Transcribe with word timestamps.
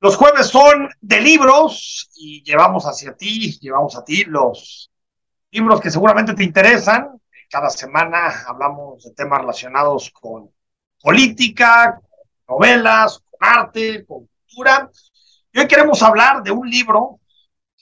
Los 0.00 0.16
jueves 0.16 0.46
son 0.46 0.88
de 1.00 1.20
libros 1.20 2.08
y 2.14 2.44
llevamos 2.44 2.84
hacia 2.84 3.16
ti, 3.16 3.58
llevamos 3.58 3.96
a 3.96 4.04
ti 4.04 4.22
los 4.24 4.92
libros 5.50 5.80
que 5.80 5.90
seguramente 5.90 6.34
te 6.34 6.44
interesan. 6.44 7.20
Cada 7.50 7.68
semana 7.68 8.44
hablamos 8.46 9.02
de 9.02 9.10
temas 9.12 9.40
relacionados 9.40 10.10
con 10.10 10.52
política, 11.02 12.00
novelas, 12.48 13.18
con 13.18 13.48
arte, 13.48 14.06
con 14.06 14.28
cultura. 14.28 14.88
Y 15.52 15.58
hoy 15.58 15.66
queremos 15.66 16.00
hablar 16.02 16.44
de 16.44 16.52
un 16.52 16.70
libro 16.70 17.18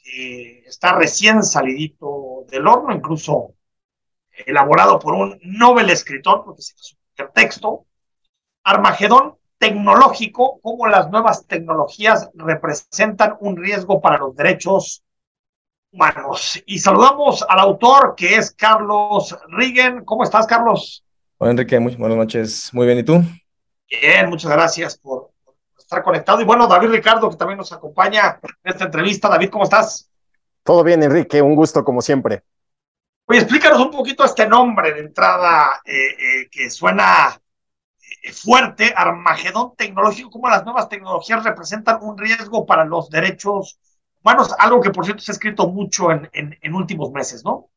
que 0.02 0.60
está 0.66 0.94
recién 0.94 1.42
salidito 1.42 2.46
del 2.48 2.66
horno, 2.66 2.94
incluso 2.94 3.56
elaborado 4.30 4.98
por 4.98 5.12
un 5.12 5.38
novel 5.42 5.90
escritor, 5.90 6.44
porque 6.46 6.62
se 6.62 6.72
el 7.18 7.30
texto, 7.32 7.86
Armagedón 8.64 9.36
tecnológico, 9.58 10.60
cómo 10.62 10.86
las 10.86 11.10
nuevas 11.10 11.46
tecnologías 11.46 12.30
representan 12.34 13.36
un 13.40 13.56
riesgo 13.56 14.00
para 14.00 14.18
los 14.18 14.34
derechos 14.36 15.02
humanos. 15.92 16.62
Y 16.66 16.78
saludamos 16.78 17.44
al 17.48 17.60
autor 17.60 18.14
que 18.16 18.36
es 18.36 18.52
Carlos 18.52 19.36
Rigen. 19.48 20.04
¿Cómo 20.04 20.24
estás, 20.24 20.46
Carlos? 20.46 21.04
Hola, 21.38 21.52
Enrique. 21.52 21.78
Muy 21.80 21.94
buenas 21.96 22.18
noches. 22.18 22.70
Muy 22.72 22.86
bien. 22.86 22.98
¿Y 22.98 23.02
tú? 23.02 23.22
Bien, 23.88 24.28
muchas 24.28 24.50
gracias 24.50 24.98
por 24.98 25.30
estar 25.78 26.02
conectado. 26.02 26.40
Y 26.40 26.44
bueno, 26.44 26.66
David 26.66 26.88
Ricardo, 26.88 27.30
que 27.30 27.36
también 27.36 27.58
nos 27.58 27.72
acompaña 27.72 28.40
en 28.42 28.72
esta 28.72 28.84
entrevista. 28.84 29.28
David, 29.28 29.50
¿cómo 29.50 29.64
estás? 29.64 30.10
Todo 30.62 30.82
bien, 30.82 31.02
Enrique. 31.02 31.40
Un 31.40 31.54
gusto, 31.54 31.84
como 31.84 32.02
siempre. 32.02 32.42
Oye, 33.28 33.40
explícanos 33.40 33.80
un 33.80 33.90
poquito 33.90 34.24
este 34.24 34.46
nombre 34.46 34.92
de 34.92 35.00
entrada 35.00 35.80
eh, 35.84 35.92
eh, 35.92 36.48
que 36.50 36.70
suena 36.70 37.40
fuerte, 38.32 38.92
Armagedón 38.96 39.72
tecnológico, 39.76 40.30
cómo 40.30 40.48
las 40.48 40.64
nuevas 40.64 40.88
tecnologías 40.88 41.44
representan 41.44 41.98
un 42.02 42.18
riesgo 42.18 42.66
para 42.66 42.84
los 42.84 43.10
derechos 43.10 43.78
humanos, 44.22 44.54
algo 44.58 44.80
que 44.80 44.90
por 44.90 45.04
cierto 45.04 45.22
se 45.22 45.32
ha 45.32 45.34
escrito 45.34 45.68
mucho 45.68 46.10
en, 46.10 46.28
en, 46.32 46.74
últimos 46.74 47.12
meses, 47.12 47.44
¿no? 47.44 47.68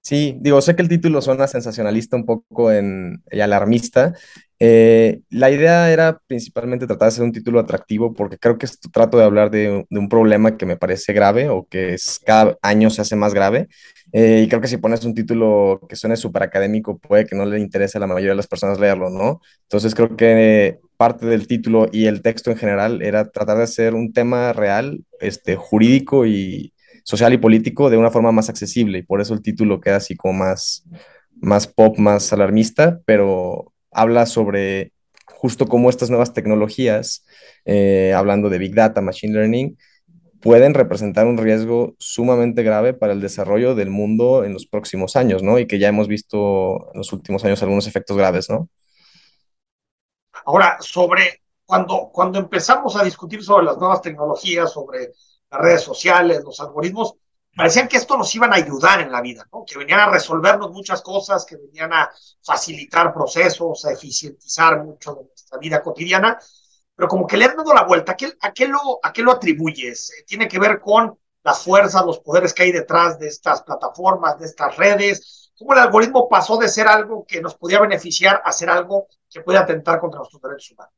Sí, 0.00 0.36
digo, 0.40 0.60
sé 0.60 0.74
que 0.74 0.82
el 0.82 0.88
título 0.88 1.22
suena 1.22 1.46
sensacionalista 1.46 2.16
un 2.16 2.26
poco 2.26 2.72
en, 2.72 3.22
y 3.30 3.40
alarmista. 3.40 4.14
Eh, 4.58 5.20
la 5.30 5.50
idea 5.50 5.92
era 5.92 6.20
principalmente 6.26 6.86
tratar 6.86 7.06
de 7.06 7.14
hacer 7.14 7.24
un 7.24 7.32
título 7.32 7.60
atractivo 7.60 8.12
porque 8.14 8.38
creo 8.38 8.58
que 8.58 8.66
esto 8.66 8.88
trato 8.92 9.18
de 9.18 9.24
hablar 9.24 9.50
de, 9.50 9.86
de 9.88 9.98
un 9.98 10.08
problema 10.08 10.56
que 10.56 10.66
me 10.66 10.76
parece 10.76 11.12
grave 11.12 11.48
o 11.48 11.66
que 11.68 11.94
es, 11.94 12.20
cada 12.24 12.56
año 12.62 12.90
se 12.90 13.02
hace 13.02 13.16
más 13.16 13.34
grave 13.34 13.68
eh, 14.12 14.42
y 14.44 14.48
creo 14.48 14.60
que 14.60 14.68
si 14.68 14.76
pones 14.76 15.04
un 15.04 15.14
título 15.14 15.80
que 15.88 15.96
suene 15.96 16.16
súper 16.16 16.42
académico, 16.42 16.98
puede 16.98 17.26
que 17.26 17.34
no 17.34 17.46
le 17.46 17.58
interese 17.58 17.96
a 17.96 18.00
la 18.00 18.06
mayoría 18.06 18.30
de 18.30 18.36
las 18.36 18.46
personas 18.46 18.78
leerlo, 18.78 19.08
¿no? 19.08 19.40
Entonces 19.62 19.94
creo 19.94 20.16
que 20.16 20.78
parte 20.98 21.26
del 21.26 21.46
título 21.46 21.88
y 21.90 22.06
el 22.06 22.20
texto 22.22 22.50
en 22.50 22.58
general 22.58 23.02
era 23.02 23.30
tratar 23.30 23.56
de 23.56 23.64
hacer 23.64 23.94
un 23.94 24.12
tema 24.12 24.52
real, 24.52 25.04
este, 25.20 25.56
jurídico 25.56 26.26
y 26.26 26.74
social 27.04 27.32
y 27.32 27.38
político 27.38 27.90
de 27.90 27.96
una 27.96 28.10
forma 28.10 28.32
más 28.32 28.48
accesible. 28.50 28.98
Y 28.98 29.02
por 29.02 29.20
eso 29.20 29.34
el 29.34 29.42
título 29.42 29.80
queda 29.80 29.96
así 29.96 30.14
como 30.14 30.34
más, 30.34 30.84
más 31.40 31.66
pop, 31.66 31.98
más 31.98 32.32
alarmista, 32.32 33.00
pero 33.06 33.72
habla 33.90 34.26
sobre 34.26 34.92
justo 35.26 35.66
cómo 35.66 35.90
estas 35.90 36.10
nuevas 36.10 36.34
tecnologías, 36.34 37.24
eh, 37.64 38.12
hablando 38.14 38.48
de 38.48 38.58
Big 38.58 38.74
Data, 38.74 39.00
Machine 39.00 39.32
Learning, 39.32 39.76
pueden 40.42 40.74
representar 40.74 41.26
un 41.26 41.38
riesgo 41.38 41.94
sumamente 41.98 42.62
grave 42.64 42.92
para 42.94 43.12
el 43.12 43.20
desarrollo 43.20 43.74
del 43.74 43.90
mundo 43.90 44.44
en 44.44 44.52
los 44.52 44.66
próximos 44.66 45.14
años, 45.14 45.42
¿no? 45.42 45.58
Y 45.58 45.66
que 45.66 45.78
ya 45.78 45.88
hemos 45.88 46.08
visto 46.08 46.90
en 46.92 46.98
los 46.98 47.12
últimos 47.12 47.44
años 47.44 47.62
algunos 47.62 47.86
efectos 47.86 48.16
graves, 48.16 48.50
¿no? 48.50 48.68
Ahora, 50.44 50.78
sobre 50.80 51.42
cuando, 51.64 52.10
cuando 52.12 52.40
empezamos 52.40 52.96
a 52.96 53.04
discutir 53.04 53.42
sobre 53.44 53.66
las 53.66 53.78
nuevas 53.78 54.02
tecnologías, 54.02 54.72
sobre 54.72 55.12
las 55.48 55.60
redes 55.60 55.82
sociales, 55.82 56.42
los 56.44 56.58
algoritmos, 56.60 57.14
parecían 57.54 57.86
que 57.86 57.98
esto 57.98 58.16
nos 58.16 58.34
iban 58.34 58.52
a 58.52 58.56
ayudar 58.56 59.00
en 59.00 59.12
la 59.12 59.20
vida, 59.20 59.46
¿no? 59.52 59.64
Que 59.64 59.78
venían 59.78 60.00
a 60.00 60.10
resolvernos 60.10 60.72
muchas 60.72 61.02
cosas, 61.02 61.46
que 61.46 61.56
venían 61.56 61.92
a 61.92 62.10
facilitar 62.42 63.14
procesos, 63.14 63.84
a 63.84 63.92
eficientizar 63.92 64.82
mucho 64.82 65.14
de 65.14 65.24
nuestra 65.24 65.58
vida 65.58 65.82
cotidiana, 65.82 66.36
pero 67.02 67.08
como 67.08 67.26
que 67.26 67.36
le 67.36 67.46
han 67.46 67.56
dado 67.56 67.74
la 67.74 67.82
vuelta. 67.82 68.12
¿A 68.12 68.16
qué, 68.16 68.32
a 68.40 68.52
qué, 68.52 68.68
lo, 68.68 68.78
a 69.02 69.12
qué 69.12 69.22
lo 69.22 69.32
atribuyes? 69.32 70.10
Eh, 70.10 70.24
¿Tiene 70.24 70.46
que 70.46 70.60
ver 70.60 70.78
con 70.78 71.18
las 71.42 71.64
fuerzas, 71.64 72.06
los 72.06 72.20
poderes 72.20 72.54
que 72.54 72.62
hay 72.62 72.70
detrás 72.70 73.18
de 73.18 73.26
estas 73.26 73.64
plataformas, 73.64 74.38
de 74.38 74.46
estas 74.46 74.76
redes? 74.76 75.50
¿Cómo 75.58 75.72
el 75.72 75.80
algoritmo 75.80 76.28
pasó 76.28 76.56
de 76.58 76.68
ser 76.68 76.86
algo 76.86 77.24
que 77.26 77.40
nos 77.40 77.56
podía 77.56 77.80
beneficiar 77.80 78.40
a 78.44 78.52
ser 78.52 78.70
algo 78.70 79.08
que 79.28 79.40
puede 79.40 79.58
atentar 79.58 79.98
contra 79.98 80.18
nuestros 80.18 80.40
derechos 80.42 80.70
humanos? 80.70 80.94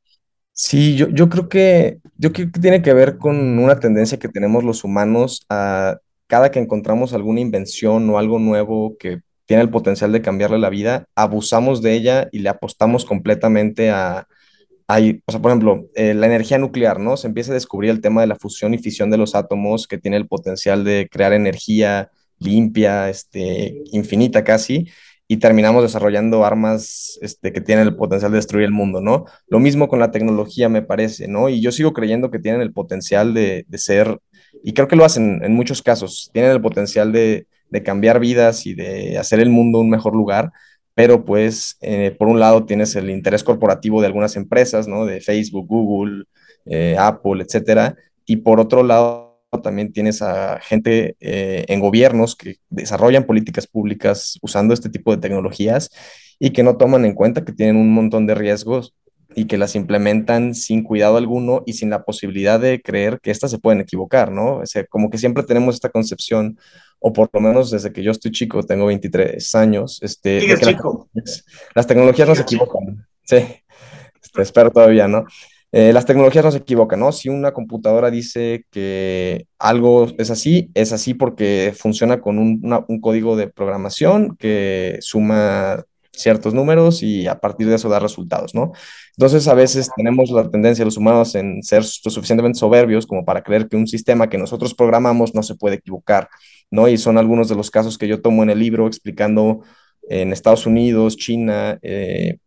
Sí, 0.51 0.95
yo, 0.95 1.07
yo 1.07 1.27
creo 1.27 1.49
que 1.49 1.97
yo 2.17 2.31
creo 2.31 2.51
que 2.51 2.59
tiene 2.59 2.83
que 2.83 2.93
ver 2.93 3.17
con 3.17 3.57
una 3.57 3.79
tendencia 3.79 4.19
que 4.19 4.29
tenemos 4.29 4.63
los 4.63 4.83
humanos 4.83 5.43
a 5.49 5.97
cada 6.27 6.51
que 6.51 6.59
encontramos 6.59 7.13
alguna 7.13 7.39
invención 7.39 8.07
o 8.11 8.19
algo 8.19 8.37
nuevo 8.37 8.95
que 8.99 9.21
tiene 9.45 9.63
el 9.63 9.71
potencial 9.71 10.11
de 10.11 10.21
cambiarle 10.21 10.59
la 10.59 10.69
vida, 10.69 11.07
abusamos 11.15 11.81
de 11.81 11.93
ella 11.93 12.29
y 12.31 12.39
le 12.39 12.49
apostamos 12.49 13.05
completamente 13.05 13.89
a, 13.89 14.27
hay, 14.87 15.21
o 15.25 15.31
sea, 15.31 15.41
por 15.41 15.51
ejemplo, 15.51 15.89
eh, 15.95 16.13
la 16.13 16.27
energía 16.27 16.57
nuclear, 16.57 16.99
¿no? 16.99 17.17
Se 17.17 17.27
empieza 17.27 17.51
a 17.51 17.55
descubrir 17.55 17.91
el 17.91 18.01
tema 18.01 18.21
de 18.21 18.27
la 18.27 18.35
fusión 18.35 18.73
y 18.73 18.77
fisión 18.77 19.09
de 19.09 19.17
los 19.17 19.35
átomos 19.35 19.87
que 19.87 19.97
tiene 19.97 20.17
el 20.17 20.27
potencial 20.27 20.83
de 20.83 21.07
crear 21.11 21.33
energía 21.33 22.11
limpia, 22.39 23.09
este, 23.09 23.81
infinita 23.91 24.43
casi, 24.43 24.87
y 25.27 25.37
terminamos 25.37 25.81
desarrollando 25.81 26.45
armas 26.45 27.17
este, 27.21 27.51
que 27.51 27.61
tienen 27.61 27.87
el 27.87 27.95
potencial 27.95 28.31
de 28.31 28.37
destruir 28.37 28.65
el 28.65 28.71
mundo, 28.71 29.01
¿no? 29.01 29.25
Lo 29.47 29.59
mismo 29.59 29.87
con 29.87 29.99
la 29.99 30.11
tecnología, 30.11 30.69
me 30.69 30.83
parece, 30.83 31.27
¿no? 31.27 31.49
Y 31.49 31.61
yo 31.61 31.71
sigo 31.71 31.93
creyendo 31.93 32.29
que 32.29 32.39
tienen 32.39 32.61
el 32.61 32.73
potencial 32.73 33.33
de, 33.33 33.65
de 33.67 33.77
ser, 33.79 34.19
y 34.63 34.73
creo 34.73 34.87
que 34.87 34.95
lo 34.95 35.05
hacen 35.05 35.41
en 35.43 35.53
muchos 35.55 35.81
casos, 35.81 36.29
tienen 36.31 36.51
el 36.51 36.61
potencial 36.61 37.11
de, 37.11 37.47
de 37.69 37.83
cambiar 37.83 38.19
vidas 38.19 38.65
y 38.67 38.75
de 38.75 39.17
hacer 39.17 39.39
el 39.39 39.49
mundo 39.49 39.79
un 39.79 39.89
mejor 39.89 40.15
lugar, 40.15 40.51
pero 40.95 41.25
pues 41.25 41.77
eh, 41.81 42.15
por 42.17 42.27
un 42.29 42.39
lado 42.39 42.65
tienes 42.65 42.95
el 42.95 43.09
interés 43.09 43.43
corporativo 43.43 44.01
de 44.01 44.07
algunas 44.07 44.35
empresas, 44.37 44.87
¿no? 44.87 45.05
De 45.05 45.21
Facebook, 45.21 45.67
Google, 45.67 46.23
eh, 46.65 46.95
Apple, 46.97 47.43
etcétera, 47.43 47.95
y 48.25 48.37
por 48.37 48.59
otro 48.59 48.81
lado 48.81 49.25
también 49.63 49.93
tienes 49.93 50.21
a 50.21 50.59
gente 50.59 51.15
eh, 51.19 51.65
en 51.67 51.79
gobiernos 51.79 52.35
que 52.35 52.57
desarrollan 52.69 53.25
políticas 53.25 53.67
públicas 53.67 54.37
usando 54.41 54.73
este 54.73 54.89
tipo 54.89 55.11
de 55.11 55.21
tecnologías 55.21 55.91
y 56.39 56.49
que 56.51 56.63
no 56.63 56.77
toman 56.77 57.05
en 57.05 57.13
cuenta 57.13 57.45
que 57.45 57.53
tienen 57.53 57.77
un 57.77 57.93
montón 57.93 58.27
de 58.27 58.35
riesgos 58.35 58.93
y 59.35 59.45
que 59.45 59.57
las 59.57 59.75
implementan 59.75 60.55
sin 60.55 60.83
cuidado 60.83 61.17
alguno 61.17 61.63
y 61.65 61.73
sin 61.73 61.89
la 61.89 62.03
posibilidad 62.03 62.59
de 62.59 62.81
creer 62.81 63.19
que 63.21 63.31
éstas 63.31 63.51
se 63.51 63.59
pueden 63.59 63.81
equivocar, 63.81 64.31
¿no? 64.31 64.57
O 64.57 64.63
como 64.89 65.09
que 65.09 65.17
siempre 65.17 65.43
tenemos 65.43 65.75
esta 65.75 65.89
concepción 65.89 66.57
o 66.99 67.13
por 67.13 67.29
lo 67.33 67.39
menos 67.39 67.71
desde 67.71 67.91
que 67.91 68.03
yo 68.03 68.11
estoy 68.11 68.31
chico, 68.31 68.63
tengo 68.63 68.87
23 68.87 69.55
años. 69.55 69.99
Este, 70.01 70.41
chico? 70.59 71.09
Las, 71.73 71.87
tecnologías 71.87 72.27
no 72.27 72.35
se 72.35 72.41
equivocan. 72.41 73.05
Sí, 73.23 73.37
este, 74.21 74.41
espero 74.41 74.71
todavía, 74.71 75.07
¿no? 75.07 75.25
Eh, 75.71 75.91
las 75.91 76.05
tecnologías 76.05 76.45
no 76.45 76.51
se 76.51 76.59
equivocan, 76.59 76.99
¿no? 76.99 77.11
Si 77.11 77.27
una 77.27 77.51
computadora 77.51 78.09
dice 78.09 78.65
que 78.71 79.45
algo 79.59 80.07
es 80.17 80.29
así, 80.31 80.71
es 80.73 80.93
así 80.93 81.13
porque 81.13 81.73
funciona 81.77 82.21
con 82.21 82.39
un, 82.39 82.61
un 82.87 83.01
código 83.01 83.35
de 83.35 83.47
programación 83.47 84.37
que 84.37 84.97
suma 85.01 85.83
ciertos 86.17 86.53
números 86.53 87.03
y 87.03 87.27
a 87.27 87.39
partir 87.39 87.67
de 87.67 87.75
eso 87.75 87.89
da 87.89 87.99
resultados, 87.99 88.55
¿no? 88.55 88.71
Entonces 89.17 89.47
a 89.47 89.53
veces 89.53 89.89
tenemos 89.95 90.29
la 90.31 90.49
tendencia 90.49 90.85
los 90.85 90.97
humanos 90.97 91.35
en 91.35 91.63
ser 91.63 91.83
lo 92.03 92.11
suficientemente 92.11 92.59
soberbios 92.59 93.07
como 93.07 93.25
para 93.25 93.43
creer 93.43 93.67
que 93.67 93.75
un 93.75 93.87
sistema 93.87 94.29
que 94.29 94.37
nosotros 94.37 94.73
programamos 94.73 95.33
no 95.33 95.43
se 95.43 95.55
puede 95.55 95.75
equivocar, 95.75 96.29
¿no? 96.71 96.87
Y 96.87 96.97
son 96.97 97.17
algunos 97.17 97.49
de 97.49 97.55
los 97.55 97.71
casos 97.71 97.97
que 97.97 98.07
yo 98.07 98.21
tomo 98.21 98.43
en 98.43 98.49
el 98.49 98.59
libro 98.59 98.87
explicando 98.87 99.61
en 100.09 100.31
Estados 100.31 100.65
Unidos, 100.65 101.17
China, 101.17 101.79
eh, 101.81 102.37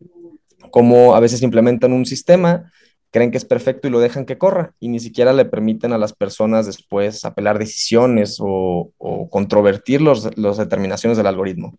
cómo 0.70 1.14
a 1.14 1.20
veces 1.20 1.42
implementan 1.42 1.92
un 1.92 2.06
sistema, 2.06 2.70
creen 3.10 3.30
que 3.30 3.38
es 3.38 3.44
perfecto 3.44 3.88
y 3.88 3.90
lo 3.90 4.00
dejan 4.00 4.26
que 4.26 4.38
corra 4.38 4.74
y 4.80 4.88
ni 4.88 5.00
siquiera 5.00 5.32
le 5.32 5.44
permiten 5.44 5.92
a 5.92 5.98
las 5.98 6.12
personas 6.12 6.66
después 6.66 7.24
apelar 7.24 7.58
decisiones 7.58 8.38
o, 8.40 8.92
controvertir 9.30 10.00
las 10.02 10.56
determinaciones 10.56 11.16
del 11.16 11.26
algoritmo. 11.26 11.78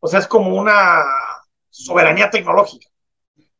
O 0.00 0.08
sea, 0.08 0.20
es 0.20 0.26
como 0.26 0.54
una 0.54 1.02
soberanía 1.70 2.30
tecnológica. 2.30 2.88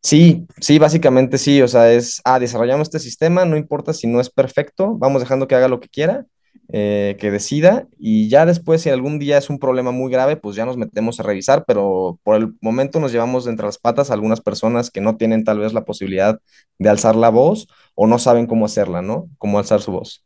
Sí, 0.01 0.47
sí, 0.61 0.79
básicamente 0.79 1.39
sí, 1.39 1.61
o 1.61 1.69
sea, 1.69 1.93
es, 1.93 2.21
ah, 2.25 2.39
desarrollamos 2.39 2.87
este 2.87 3.01
sistema, 3.01 3.45
no 3.45 3.57
importa 3.57 3.93
si 3.93 4.07
no 4.07 4.21
es 4.21 4.31
perfecto, 4.31 4.97
vamos 4.97 5.21
dejando 5.21 5.49
que 5.49 5.57
haga 5.57 5.69
lo 5.69 5.81
que 5.81 5.89
quiera, 5.89 6.25
eh, 6.71 7.17
que 7.19 7.33
decida, 7.33 7.89
y 7.99 8.29
ya 8.29 8.47
después, 8.47 8.81
si 8.81 8.91
algún 8.91 9.19
día 9.19 9.39
es 9.39 9.51
un 9.51 9.59
problema 9.59 9.91
muy 9.91 10.11
grave, 10.13 10.37
pues 10.37 10.55
ya 10.55 10.65
nos 10.65 10.77
metemos 10.77 11.19
a 11.19 11.25
revisar, 11.25 11.65
pero 11.67 12.21
por 12.23 12.37
el 12.37 12.55
momento 12.61 13.01
nos 13.01 13.11
llevamos 13.11 13.49
entre 13.49 13.67
las 13.67 13.79
patas 13.79 14.11
a 14.11 14.15
algunas 14.15 14.41
personas 14.41 14.91
que 14.91 15.01
no 15.01 15.17
tienen 15.17 15.45
tal 15.45 15.59
vez 15.59 15.73
la 15.73 15.85
posibilidad 15.85 16.39
de 16.79 16.89
alzar 16.89 17.17
la 17.17 17.31
voz 17.31 17.67
o 17.95 18.07
no 18.07 18.21
saben 18.21 18.47
cómo 18.47 18.67
hacerla, 18.67 19.03
¿no? 19.03 19.29
Cómo 19.37 19.59
alzar 19.59 19.81
su 19.81 19.93
voz. 19.93 20.25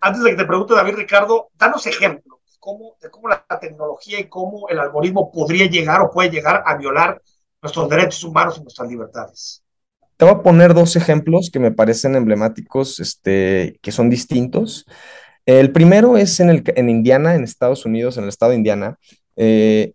Antes 0.00 0.22
de 0.22 0.30
que 0.30 0.36
te 0.36 0.44
pregunte, 0.46 0.74
David 0.74 0.94
Ricardo, 0.94 1.50
danos 1.58 1.86
ejemplos 1.86 2.39
cómo, 2.60 2.96
de 3.00 3.10
cómo 3.10 3.28
la 3.28 3.44
tecnología 3.60 4.20
y 4.20 4.28
cómo 4.28 4.68
el 4.68 4.78
algoritmo 4.78 5.32
podría 5.32 5.66
llegar 5.66 6.02
o 6.02 6.10
puede 6.10 6.30
llegar 6.30 6.62
a 6.64 6.76
violar 6.76 7.20
nuestros 7.60 7.88
derechos 7.88 8.22
humanos 8.22 8.58
y 8.58 8.62
nuestras 8.62 8.88
libertades. 8.88 9.62
te 10.16 10.24
voy 10.24 10.34
a 10.34 10.42
poner 10.42 10.74
dos 10.74 10.94
ejemplos 10.96 11.50
que 11.50 11.58
me 11.58 11.72
parecen 11.72 12.14
emblemáticos, 12.14 13.00
este, 13.00 13.78
que 13.82 13.90
son 13.90 14.10
distintos. 14.10 14.86
El 15.46 15.72
primero 15.72 16.16
es 16.16 16.38
en, 16.40 16.50
el, 16.50 16.62
en 16.76 16.90
Indiana, 16.90 17.34
en 17.34 17.42
Estados 17.42 17.86
Unidos, 17.86 18.16
en 18.16 18.24
el 18.24 18.28
estado 18.28 18.50
de 18.50 18.58
Indiana. 18.58 18.98
Eh, 19.36 19.94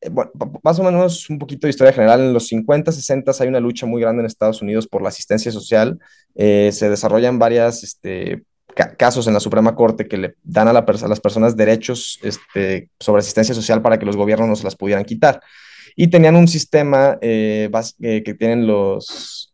eh, 0.00 0.08
bueno, 0.08 0.32
más 0.64 0.78
o 0.78 0.82
menos 0.82 1.30
un 1.30 1.38
poquito 1.38 1.66
de 1.66 1.70
historia 1.70 1.92
general, 1.92 2.20
en 2.20 2.32
los 2.32 2.48
50, 2.48 2.90
60 2.90 3.32
hay 3.38 3.48
una 3.48 3.60
lucha 3.60 3.86
muy 3.86 4.00
grande 4.00 4.20
en 4.20 4.26
Estados 4.26 4.60
Unidos 4.60 4.88
por 4.88 5.02
la 5.02 5.10
asistencia 5.10 5.52
social. 5.52 5.98
Eh, 6.34 6.70
se 6.72 6.90
desarrollan 6.90 7.38
varias 7.38 7.84
este, 7.84 8.42
casos 8.74 9.26
en 9.26 9.34
la 9.34 9.40
Suprema 9.40 9.74
Corte 9.74 10.08
que 10.08 10.16
le 10.16 10.34
dan 10.42 10.68
a, 10.68 10.72
las 10.72 11.20
personas 11.20 11.56
derechos 11.56 12.18
este, 12.22 12.88
sobre 12.98 13.20
asistencia 13.20 13.54
social 13.54 13.82
para 13.82 13.98
que 13.98 14.06
los 14.06 14.16
gobiernos 14.16 14.48
no 14.48 14.56
se 14.56 14.64
las 14.64 14.76
pudieran 14.76 15.04
quitar. 15.04 15.40
Y 15.94 16.08
tenían 16.08 16.36
un 16.36 16.48
sistema 16.48 17.18
eh, 17.20 17.70
que 18.00 18.34
tienen 18.34 18.66
los, 18.66 19.51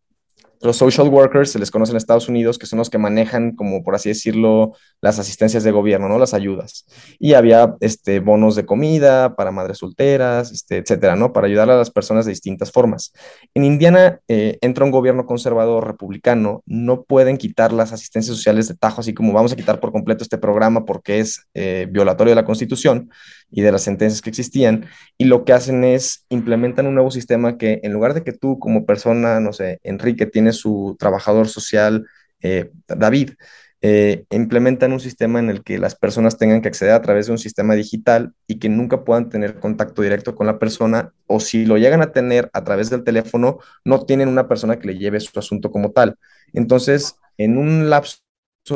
los 0.60 0.76
social 0.76 1.08
workers 1.08 1.52
se 1.52 1.58
les 1.58 1.70
conoce 1.70 1.92
en 1.92 1.96
Estados 1.96 2.28
Unidos, 2.28 2.58
que 2.58 2.66
son 2.66 2.78
los 2.78 2.90
que 2.90 2.98
manejan, 2.98 3.54
como 3.54 3.82
por 3.82 3.94
así 3.94 4.08
decirlo, 4.08 4.72
las 5.00 5.18
asistencias 5.18 5.64
de 5.64 5.70
gobierno, 5.70 6.08
¿no? 6.08 6.18
Las 6.18 6.34
ayudas. 6.34 6.86
Y 7.18 7.34
había 7.34 7.76
este, 7.80 8.20
bonos 8.20 8.56
de 8.56 8.66
comida 8.66 9.36
para 9.36 9.50
madres 9.50 9.78
solteras, 9.78 10.50
este, 10.50 10.78
etcétera, 10.78 11.16
¿no? 11.16 11.32
Para 11.32 11.46
ayudar 11.46 11.70
a 11.70 11.76
las 11.76 11.90
personas 11.90 12.24
de 12.24 12.30
distintas 12.30 12.72
formas. 12.72 13.12
En 13.54 13.64
Indiana 13.64 14.20
eh, 14.28 14.58
entra 14.60 14.84
un 14.84 14.90
gobierno 14.90 15.26
conservador 15.26 15.86
republicano, 15.86 16.62
no 16.66 17.02
pueden 17.02 17.36
quitar 17.38 17.72
las 17.72 17.92
asistencias 17.92 18.36
sociales 18.36 18.68
de 18.68 18.74
tajo, 18.74 19.00
así 19.00 19.14
como 19.14 19.32
vamos 19.32 19.52
a 19.52 19.56
quitar 19.56 19.80
por 19.80 19.92
completo 19.92 20.22
este 20.22 20.38
programa 20.38 20.84
porque 20.84 21.20
es 21.20 21.46
eh, 21.54 21.86
violatorio 21.90 22.32
de 22.32 22.36
la 22.36 22.44
Constitución 22.44 23.10
y 23.50 23.62
de 23.62 23.72
las 23.72 23.82
sentencias 23.82 24.22
que 24.22 24.30
existían, 24.30 24.86
y 25.16 25.24
lo 25.24 25.44
que 25.44 25.52
hacen 25.52 25.84
es 25.84 26.26
implementan 26.28 26.86
un 26.86 26.94
nuevo 26.94 27.10
sistema 27.10 27.58
que 27.58 27.80
en 27.82 27.92
lugar 27.92 28.14
de 28.14 28.22
que 28.22 28.32
tú 28.32 28.58
como 28.58 28.86
persona, 28.86 29.40
no 29.40 29.52
sé, 29.52 29.80
Enrique 29.82 30.26
tiene 30.26 30.52
su 30.52 30.96
trabajador 30.98 31.48
social, 31.48 32.06
eh, 32.42 32.70
David, 32.88 33.32
eh, 33.80 34.24
implementan 34.30 34.92
un 34.92 34.98
sistema 34.98 35.38
en 35.38 35.50
el 35.50 35.62
que 35.62 35.78
las 35.78 35.94
personas 35.94 36.36
tengan 36.36 36.62
que 36.62 36.68
acceder 36.68 36.94
a 36.94 37.02
través 37.02 37.26
de 37.26 37.32
un 37.32 37.38
sistema 37.38 37.74
digital 37.74 38.32
y 38.48 38.58
que 38.58 38.68
nunca 38.68 39.04
puedan 39.04 39.28
tener 39.28 39.60
contacto 39.60 40.02
directo 40.02 40.34
con 40.34 40.48
la 40.48 40.58
persona 40.58 41.12
o 41.28 41.38
si 41.38 41.64
lo 41.64 41.78
llegan 41.78 42.02
a 42.02 42.10
tener 42.12 42.50
a 42.52 42.64
través 42.64 42.90
del 42.90 43.04
teléfono, 43.04 43.58
no 43.84 44.04
tienen 44.04 44.28
una 44.28 44.48
persona 44.48 44.80
que 44.80 44.88
le 44.88 44.98
lleve 44.98 45.20
su 45.20 45.38
asunto 45.38 45.70
como 45.70 45.92
tal. 45.92 46.16
Entonces, 46.52 47.16
en 47.36 47.56
un 47.56 47.88
lapso 47.88 48.20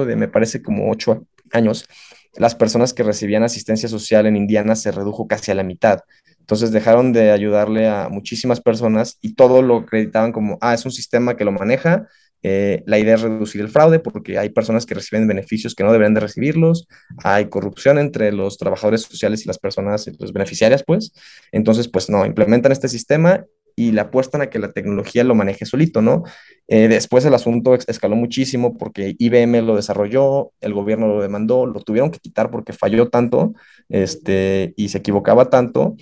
de, 0.06 0.14
me 0.16 0.28
parece, 0.28 0.62
como 0.62 0.90
ocho 0.90 1.26
años, 1.52 1.86
las 2.34 2.54
personas 2.54 2.94
que 2.94 3.02
recibían 3.02 3.42
asistencia 3.42 3.88
social 3.88 4.26
en 4.26 4.36
Indiana 4.36 4.74
se 4.76 4.90
redujo 4.90 5.26
casi 5.26 5.50
a 5.50 5.54
la 5.54 5.62
mitad. 5.62 6.00
Entonces 6.38 6.72
dejaron 6.72 7.12
de 7.12 7.30
ayudarle 7.30 7.88
a 7.88 8.08
muchísimas 8.08 8.60
personas 8.60 9.18
y 9.20 9.34
todo 9.34 9.62
lo 9.62 9.78
acreditaban 9.78 10.32
como, 10.32 10.58
ah, 10.60 10.74
es 10.74 10.84
un 10.84 10.92
sistema 10.92 11.36
que 11.36 11.44
lo 11.44 11.52
maneja, 11.52 12.08
eh, 12.42 12.82
la 12.86 12.98
idea 12.98 13.14
es 13.14 13.20
reducir 13.20 13.60
el 13.60 13.68
fraude 13.68 14.00
porque 14.00 14.36
hay 14.38 14.50
personas 14.50 14.84
que 14.84 14.94
reciben 14.94 15.28
beneficios 15.28 15.76
que 15.76 15.84
no 15.84 15.92
deberían 15.92 16.14
de 16.14 16.20
recibirlos, 16.20 16.88
hay 17.22 17.46
corrupción 17.46 17.98
entre 17.98 18.32
los 18.32 18.58
trabajadores 18.58 19.02
sociales 19.02 19.44
y 19.44 19.48
las 19.48 19.58
personas 19.58 20.10
los 20.18 20.32
beneficiarias, 20.32 20.82
pues. 20.84 21.12
Entonces, 21.52 21.88
pues 21.88 22.10
no, 22.10 22.26
implementan 22.26 22.72
este 22.72 22.88
sistema 22.88 23.44
y 23.76 23.92
le 23.92 24.00
apuestan 24.00 24.42
a 24.42 24.50
que 24.50 24.58
la 24.58 24.72
tecnología 24.72 25.24
lo 25.24 25.34
maneje 25.34 25.66
solito, 25.66 26.02
¿no? 26.02 26.24
Eh, 26.68 26.88
después 26.88 27.24
el 27.24 27.34
asunto 27.34 27.74
escaló 27.74 28.16
muchísimo 28.16 28.76
porque 28.78 29.14
IBM 29.18 29.62
lo 29.62 29.76
desarrolló, 29.76 30.52
el 30.60 30.74
gobierno 30.74 31.08
lo 31.08 31.22
demandó, 31.22 31.66
lo 31.66 31.80
tuvieron 31.80 32.10
que 32.10 32.18
quitar 32.18 32.50
porque 32.50 32.72
falló 32.72 33.08
tanto 33.08 33.54
este, 33.88 34.74
y 34.76 34.88
se 34.88 34.98
equivocaba 34.98 35.50
tanto 35.50 35.96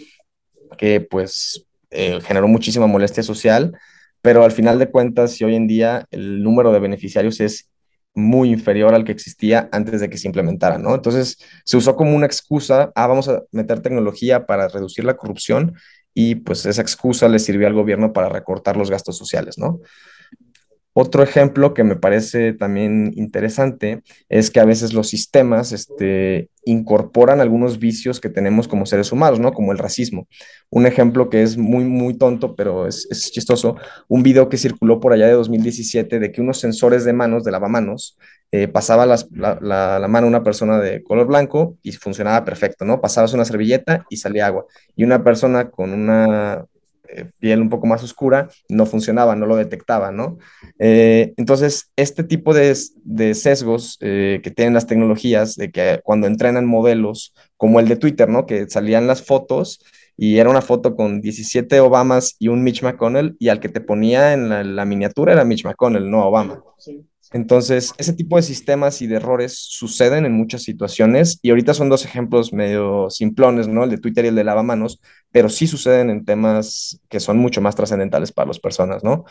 que 0.79 1.01
pues 1.01 1.67
eh, 1.91 2.21
generó 2.23 2.49
muchísima 2.49 2.87
molestia 2.87 3.23
social, 3.23 3.77
pero 4.23 4.45
al 4.45 4.53
final 4.53 4.79
de 4.79 4.91
cuentas, 4.91 5.33
si 5.33 5.45
hoy 5.45 5.57
en 5.57 5.67
día 5.67 6.07
el 6.11 6.43
número 6.43 6.73
de 6.73 6.81
beneficiarios 6.81 7.41
es 7.41 7.71
muy 8.15 8.51
inferior 8.51 8.95
al 8.95 9.05
que 9.05 9.13
existía 9.13 9.69
antes 9.73 10.01
de 10.01 10.11
que 10.11 10.19
se 10.19 10.27
implementara, 10.27 10.79
¿no? 10.79 10.95
Entonces 10.95 11.39
se 11.65 11.77
usó 11.77 11.97
como 11.97 12.15
una 12.15 12.27
excusa, 12.27 12.91
ah, 12.95 13.07
vamos 13.07 13.29
a 13.29 13.43
meter 13.53 13.81
tecnología 13.81 14.47
para 14.47 14.69
reducir 14.69 15.05
la 15.05 15.17
corrupción 15.17 15.75
y 16.15 16.37
pues 16.37 16.67
esa 16.67 16.83
excusa 16.83 17.29
le 17.29 17.39
sirvió 17.39 17.67
al 17.67 17.75
gobierno 17.75 18.12
para 18.12 18.29
recortar 18.29 18.77
los 18.77 18.91
gastos 18.91 19.17
sociales, 19.17 19.59
¿no? 19.59 19.81
Otro 20.93 21.23
ejemplo 21.23 21.73
que 21.73 21.85
me 21.85 21.95
parece 21.95 22.53
también 22.53 23.12
interesante 23.15 24.03
es 24.29 24.51
que 24.51 24.59
a 24.59 24.65
veces 24.65 24.93
los 24.93 25.09
sistemas 25.09 25.71
este, 25.71 26.51
incorporan 26.65 27.41
algunos 27.41 27.79
vicios 27.79 28.21
que 28.21 28.29
tenemos 28.29 28.67
como 28.67 28.87
seres 28.87 29.12
humanos, 29.12 29.39
¿no? 29.39 29.53
Como 29.53 29.71
el 29.71 29.79
racismo. 29.79 30.27
Un 30.69 30.87
ejemplo 30.87 31.31
que 31.31 31.43
es 31.43 31.57
muy, 31.57 31.85
muy 31.85 32.19
tonto, 32.19 32.57
pero 32.57 32.89
es, 32.89 33.09
chistoso, 33.33 33.77
un 34.09 34.25
video 34.25 34.49
que 34.49 34.57
circuló 34.57 34.99
por 34.99 35.12
allá 35.12 35.29
de 35.29 35.35
2017 35.35 36.19
de 36.19 36.33
que 36.33 36.41
unos 36.41 36.59
sensores 36.59 37.05
de 37.05 37.12
manos, 37.12 37.45
de 37.45 37.53
lavamanos, 37.53 38.19
eh, 38.52 38.67
pasaba 38.67 39.06
la, 39.06 39.17
la, 39.31 40.08
mano 40.08 40.26
a 40.26 40.29
una 40.29 40.43
persona 40.43 40.81
de 40.81 41.05
color 41.05 41.29
blanco 41.29 41.76
y 41.82 41.93
funcionaba 41.93 42.44
perfecto, 42.44 42.85
¿no? 42.85 43.00
Pasabas 43.00 43.32
una 43.32 43.44
servilleta 43.44 44.06
y 44.11 44.17
salía 44.17 44.47
agua. 44.47 44.67
Y 44.97 45.05
una 45.05 45.23
persona 45.23 45.70
con 45.70 45.93
una 45.93 46.64
eh, 47.08 47.26
piel 47.38 47.61
un 47.61 47.69
poco 47.69 47.87
más 47.87 48.02
oscura, 48.02 48.49
no 48.69 48.87
funcionaba, 48.87 49.37
no 49.37 49.47
lo 49.47 49.55
detectaba, 49.55 50.11
¿no? 50.11 50.38
Eh, 50.81 51.32
entonces, 51.37 51.93
este 51.94 52.25
tipo 52.25 52.52
de, 52.52 52.75
sesgos 53.35 53.99
que 54.00 54.52
tienen 54.56 54.75
las 54.75 54.88
tecnologías, 54.88 55.55
de 55.55 55.70
que 55.70 56.00
cuando 56.02 56.26
entrenan 56.26 56.67
modelos, 56.67 57.32
como 57.56 57.79
el 57.79 57.87
de 57.87 57.97
Twitter, 57.97 58.29
¿no? 58.29 58.47
Que 58.47 58.69
salían 58.69 59.06
las 59.06 59.23
fotos 59.23 59.81
y 60.17 60.38
era 60.38 60.50
una 60.50 60.61
foto 60.61 60.97
con 60.97 61.20
17 61.20 61.79
Obamas 61.81 62.35
y 62.41 62.49
un 62.49 62.64
Mitch 62.64 62.82
McConnell, 62.82 63.37
y 63.38 63.49
al 63.49 63.61
que 63.61 63.69
te 63.69 63.81
ponía 63.81 64.32
en 64.32 64.49
la, 64.49 64.64
la 64.64 64.85
miniatura 64.85 65.35
era 65.35 65.44
Mitch 65.44 65.64
McConnell, 65.64 66.11
no 66.11 66.26
Obama. 66.26 66.64
Sí. 66.79 67.06
Entonces, 67.32 67.93
ese 67.97 68.12
tipo 68.12 68.37
de 68.37 68.43
sistemas 68.43 69.03
y 69.03 69.06
de 69.06 69.17
errores 69.17 69.56
suceden 69.56 70.27
en 70.27 70.32
muchas 70.32 70.62
situaciones 70.62 71.38
y 71.43 71.50
ahorita 71.50 71.75
son 71.75 71.88
dos 71.88 72.05
ejemplos 72.05 72.53
medio 72.53 73.09
simplones, 73.09 73.69
¿no? 73.69 73.85
El 73.85 73.91
de 73.91 73.99
Twitter 73.99 74.25
y 74.25 74.29
el 74.29 74.35
de 74.35 74.43
lavamanos, 74.43 75.00
pero 75.31 75.49
sí 75.49 75.69
suceden 75.69 76.11
en 76.11 76.25
temas 76.25 77.00
que 77.09 77.21
son 77.21 77.38
mucho 77.38 77.61
más 77.61 77.77
trascendentales 77.77 78.32
para 78.32 78.49
las 78.49 78.59
personas, 78.59 79.05
¿no? 79.05 79.25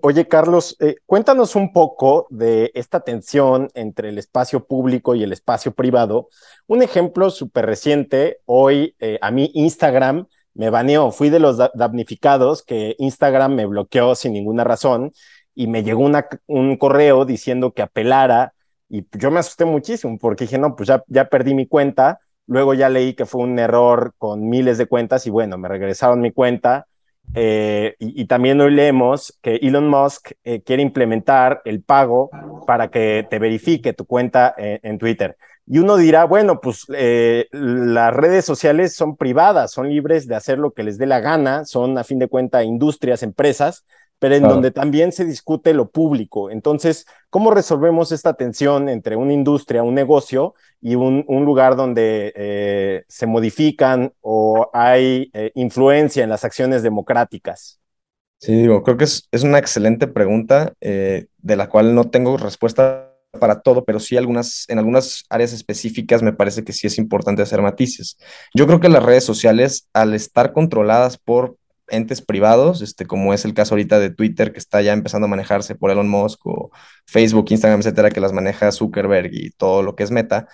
Oye, 0.00 0.26
Carlos, 0.26 0.76
eh, 0.80 0.96
cuéntanos 1.06 1.54
un 1.54 1.72
poco 1.72 2.26
de 2.30 2.72
esta 2.74 3.00
tensión 3.00 3.68
entre 3.74 4.08
el 4.08 4.18
espacio 4.18 4.64
público 4.64 5.14
y 5.14 5.22
el 5.22 5.32
espacio 5.32 5.72
privado. 5.72 6.28
Un 6.66 6.82
ejemplo 6.82 7.30
súper 7.30 7.66
reciente, 7.66 8.40
hoy 8.46 8.96
eh, 8.98 9.18
a 9.22 9.30
mí 9.30 9.52
Instagram 9.54 10.26
me 10.54 10.70
baneó, 10.70 11.12
fui 11.12 11.30
de 11.30 11.38
los 11.38 11.56
damnificados 11.74 12.64
que 12.64 12.96
Instagram 12.98 13.54
me 13.54 13.66
bloqueó 13.66 14.16
sin 14.16 14.32
ninguna 14.32 14.64
razón 14.64 15.12
y 15.58 15.66
me 15.66 15.82
llegó 15.82 16.08
un 16.46 16.76
correo 16.76 17.24
diciendo 17.24 17.72
que 17.72 17.82
apelara 17.82 18.54
y 18.88 19.04
yo 19.18 19.32
me 19.32 19.40
asusté 19.40 19.64
muchísimo 19.64 20.16
porque 20.16 20.44
dije, 20.44 20.56
no, 20.56 20.76
pues 20.76 20.86
ya, 20.86 21.02
ya 21.08 21.24
perdí 21.24 21.52
mi 21.52 21.66
cuenta. 21.66 22.20
Luego 22.46 22.74
ya 22.74 22.88
leí 22.88 23.14
que 23.14 23.26
fue 23.26 23.42
un 23.42 23.58
error 23.58 24.14
con 24.18 24.48
miles 24.48 24.78
de 24.78 24.86
cuentas 24.86 25.26
y 25.26 25.30
bueno, 25.30 25.58
me 25.58 25.66
regresaron 25.66 26.20
mi 26.20 26.30
cuenta. 26.30 26.86
Eh, 27.34 27.96
y, 27.98 28.24
también 28.26 28.60
hoy 28.60 28.70
leemos 28.70 29.36
que 29.42 29.56
Elon 29.56 29.88
Musk 29.88 30.30
eh, 30.44 30.62
quiere 30.62 30.80
implementar 30.80 31.60
el 31.64 31.82
pago 31.82 32.30
para 32.64 32.88
que 32.88 33.26
te 33.28 33.40
verifique 33.40 33.92
tu 33.94 34.06
cuenta 34.06 34.54
en, 34.56 34.96
Twitter. 34.96 35.36
Y 35.66 35.80
uno 35.80 35.96
dirá, 35.96 36.24
bueno, 36.24 36.60
pues 36.60 36.86
eh, 36.94 37.48
las 37.50 38.14
redes 38.14 38.44
sociales 38.44 38.94
son 38.94 39.16
privadas, 39.16 39.72
son 39.72 39.88
libres 39.88 40.28
de 40.28 40.36
hacer 40.36 40.56
lo 40.60 40.70
que 40.70 40.84
les 40.84 40.98
dé 40.98 41.06
la 41.06 41.18
gana, 41.18 41.64
son 41.64 41.98
a 41.98 42.04
fin 42.04 42.20
de 42.20 42.28
cuentas 42.28 42.64
industrias, 42.64 43.24
empresas, 43.24 43.84
pero 44.18 44.34
en 44.34 44.42
donde 44.42 44.70
también 44.70 45.12
se 45.12 45.24
discute 45.24 45.72
lo 45.74 45.90
público. 45.90 46.50
Entonces, 46.50 47.06
¿cómo 47.30 47.50
resolvemos 47.50 48.12
esta 48.12 48.34
tensión 48.34 48.88
entre 48.88 49.16
una 49.16 49.32
industria, 49.32 49.82
un 49.82 49.94
negocio 49.94 50.54
y 50.80 50.94
un, 50.96 51.24
lugar 51.28 51.76
donde 51.76 52.32
eh, 52.34 53.04
se 53.08 53.26
modifican 53.26 54.12
o 54.20 54.70
hay 54.72 55.30
eh, 55.32 55.52
influencia 55.54 56.24
en 56.24 56.30
las 56.30 56.44
acciones 56.44 56.82
democráticas? 56.82 57.80
Sí, 58.40 58.54
digo, 58.54 58.82
creo 58.82 58.96
que 58.96 59.04
es, 59.04 59.28
una 59.42 59.58
excelente 59.58 60.06
pregunta 60.06 60.72
eh, 60.80 61.26
de 61.38 61.56
la 61.56 61.68
cual 61.68 61.94
no 61.94 62.10
tengo 62.10 62.36
respuesta 62.36 63.14
para 63.40 63.60
todo, 63.60 63.84
pero 63.84 64.00
sí 64.00 64.16
algunas, 64.16 64.64
en 64.68 64.78
algunas 64.78 65.24
áreas 65.28 65.52
específicas 65.52 66.22
me 66.22 66.32
parece 66.32 66.64
que 66.64 66.72
sí 66.72 66.86
es 66.86 66.98
importante 66.98 67.42
hacer 67.42 67.62
matices. 67.62 68.16
Yo 68.54 68.66
creo 68.66 68.80
que 68.80 68.88
las 68.88 69.02
redes 69.02 69.24
sociales, 69.24 69.88
al 69.92 70.14
estar 70.14 70.52
controladas 70.52 71.18
por 71.18 71.56
entes 71.90 72.22
privados, 72.22 72.82
este, 72.82 73.06
como 73.06 73.34
es 73.34 73.44
el 73.44 73.54
caso 73.54 73.74
ahorita 73.74 73.98
de 73.98 74.10
Twitter, 74.10 74.52
que 74.52 74.58
está 74.58 74.82
ya 74.82 74.92
empezando 74.92 75.26
a 75.26 75.28
manejarse 75.28 75.74
por 75.74 75.90
Elon 75.90 76.08
Musk, 76.08 76.46
o 76.46 76.70
Facebook, 77.06 77.46
Instagram, 77.50 77.80
etcétera, 77.80 78.10
que 78.10 78.20
las 78.20 78.32
maneja 78.32 78.72
Zuckerberg 78.72 79.30
y 79.32 79.50
todo 79.50 79.82
lo 79.82 79.94
que 79.96 80.04
es 80.04 80.10
Meta. 80.10 80.48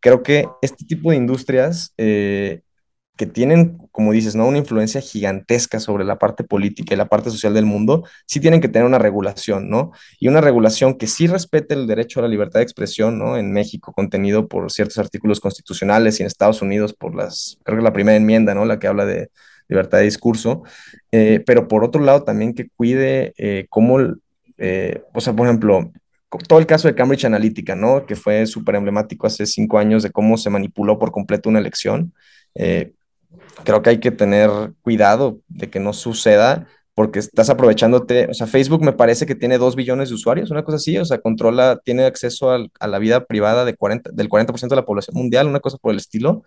Creo 0.00 0.22
que 0.22 0.46
este 0.62 0.84
tipo 0.84 1.10
de 1.10 1.16
industrias 1.16 1.92
eh, 1.96 2.62
que 3.16 3.26
tienen, 3.26 3.78
como 3.92 4.12
dices, 4.12 4.36
¿no? 4.36 4.46
una 4.46 4.58
influencia 4.58 5.00
gigantesca 5.00 5.80
sobre 5.80 6.04
la 6.04 6.18
parte 6.18 6.44
política 6.44 6.94
y 6.94 6.96
la 6.98 7.08
parte 7.08 7.30
social 7.30 7.54
del 7.54 7.64
mundo, 7.64 8.04
sí 8.26 8.40
tienen 8.40 8.60
que 8.60 8.68
tener 8.68 8.86
una 8.86 8.98
regulación, 8.98 9.70
¿no? 9.70 9.92
Y 10.20 10.28
una 10.28 10.42
regulación 10.42 10.98
que 10.98 11.06
sí 11.06 11.26
respete 11.26 11.74
el 11.74 11.86
derecho 11.86 12.20
a 12.20 12.22
la 12.22 12.28
libertad 12.28 12.60
de 12.60 12.64
expresión, 12.64 13.18
¿no? 13.18 13.38
En 13.38 13.52
México, 13.52 13.92
contenido 13.92 14.48
por 14.48 14.70
ciertos 14.70 14.98
artículos 14.98 15.40
constitucionales 15.40 16.20
y 16.20 16.22
en 16.22 16.26
Estados 16.26 16.60
Unidos 16.62 16.92
por 16.94 17.14
las, 17.14 17.58
creo 17.64 17.78
que 17.78 17.84
la 17.84 17.92
primera 17.92 18.16
enmienda, 18.16 18.54
¿no? 18.54 18.66
La 18.66 18.78
que 18.78 18.86
habla 18.86 19.06
de 19.06 19.30
libertad 19.68 19.98
de 19.98 20.04
discurso, 20.04 20.62
eh, 21.12 21.42
pero 21.46 21.68
por 21.68 21.84
otro 21.84 22.02
lado 22.02 22.22
también 22.22 22.54
que 22.54 22.68
cuide 22.68 23.34
eh, 23.38 23.66
cómo, 23.68 23.98
eh, 24.58 25.02
o 25.12 25.20
sea, 25.20 25.34
por 25.34 25.46
ejemplo, 25.46 25.92
todo 26.48 26.58
el 26.58 26.66
caso 26.66 26.88
de 26.88 26.94
Cambridge 26.94 27.24
Analytica, 27.24 27.74
¿no? 27.74 28.04
Que 28.06 28.16
fue 28.16 28.46
súper 28.46 28.74
emblemático 28.74 29.26
hace 29.26 29.46
cinco 29.46 29.78
años 29.78 30.02
de 30.02 30.10
cómo 30.10 30.36
se 30.36 30.50
manipuló 30.50 30.98
por 30.98 31.12
completo 31.12 31.48
una 31.48 31.60
elección. 31.60 32.12
creo 33.64 33.82
que 33.82 33.90
hay 33.90 34.00
que 34.00 34.10
tener 34.10 34.50
cuidado 34.82 35.40
de 35.48 35.70
que 35.70 35.80
no 35.80 35.92
suceda 35.92 36.66
porque 36.96 37.18
estás 37.18 37.50
aprovechándote, 37.50 38.26
o 38.30 38.32
sea, 38.32 38.46
Facebook 38.46 38.82
me 38.82 38.94
parece 38.94 39.26
que 39.26 39.34
tiene 39.34 39.58
dos 39.58 39.76
billones 39.76 40.08
de 40.08 40.14
usuarios, 40.14 40.50
una 40.50 40.64
cosa 40.64 40.76
así, 40.76 40.96
o 40.96 41.04
sea, 41.04 41.18
controla, 41.18 41.78
tiene 41.84 42.06
acceso 42.06 42.50
a 42.50 42.86
la 42.88 42.98
vida 42.98 43.26
privada 43.26 43.66
de 43.66 43.76
40, 43.76 44.12
del 44.14 44.30
40% 44.30 44.68
de 44.68 44.76
la 44.76 44.86
población 44.86 45.14
mundial, 45.14 45.46
una 45.46 45.60
cosa 45.60 45.76
por 45.76 45.92
el 45.92 45.98
estilo, 45.98 46.42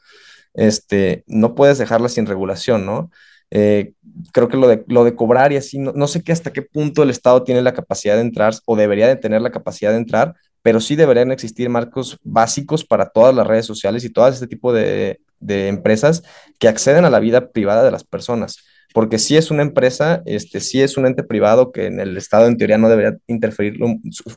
este, 0.53 1.23
no 1.27 1.55
puedes 1.55 1.77
dejarla 1.77 2.09
sin 2.09 2.25
regulación, 2.25 2.85
¿no? 2.85 3.11
Eh, 3.51 3.93
creo 4.31 4.47
que 4.47 4.57
lo 4.57 4.67
de, 4.67 4.83
lo 4.87 5.03
de 5.03 5.15
cobrar 5.15 5.51
y 5.51 5.57
así, 5.57 5.79
no, 5.79 5.91
no, 5.93 6.07
sé 6.07 6.23
qué 6.23 6.31
hasta 6.31 6.53
qué 6.53 6.61
punto 6.61 7.03
el 7.03 7.09
Estado 7.09 7.43
tiene 7.43 7.61
la 7.61 7.73
capacidad 7.73 8.15
de 8.15 8.21
entrar 8.21 8.53
o 8.65 8.75
debería 8.75 9.07
de 9.07 9.15
tener 9.15 9.41
la 9.41 9.51
capacidad 9.51 9.91
de 9.91 9.97
entrar, 9.97 10.35
pero 10.61 10.79
sí 10.79 10.95
deberían 10.95 11.31
existir 11.31 11.69
marcos 11.69 12.19
básicos 12.23 12.85
para 12.85 13.09
todas 13.09 13.33
las 13.33 13.47
redes 13.47 13.65
sociales 13.65 14.03
y 14.03 14.11
todo 14.11 14.27
este 14.27 14.47
tipo 14.47 14.71
de, 14.73 15.19
de 15.39 15.67
empresas 15.67 16.23
que 16.59 16.67
acceden 16.67 17.05
a 17.05 17.09
la 17.09 17.19
vida 17.19 17.51
privada 17.51 17.83
de 17.83 17.91
las 17.91 18.03
personas 18.03 18.57
porque 18.93 19.19
si 19.19 19.37
es 19.37 19.51
una 19.51 19.61
empresa, 19.61 20.23
este, 20.25 20.59
sí 20.59 20.81
es 20.81 20.97
un 20.97 21.05
ente 21.05 21.23
privado 21.23 21.71
que 21.71 21.85
en 21.85 21.99
el 21.99 22.17
Estado 22.17 22.47
en 22.47 22.57
teoría 22.57 22.77
no 22.77 22.89
debería 22.89 23.17
interferir 23.27 23.79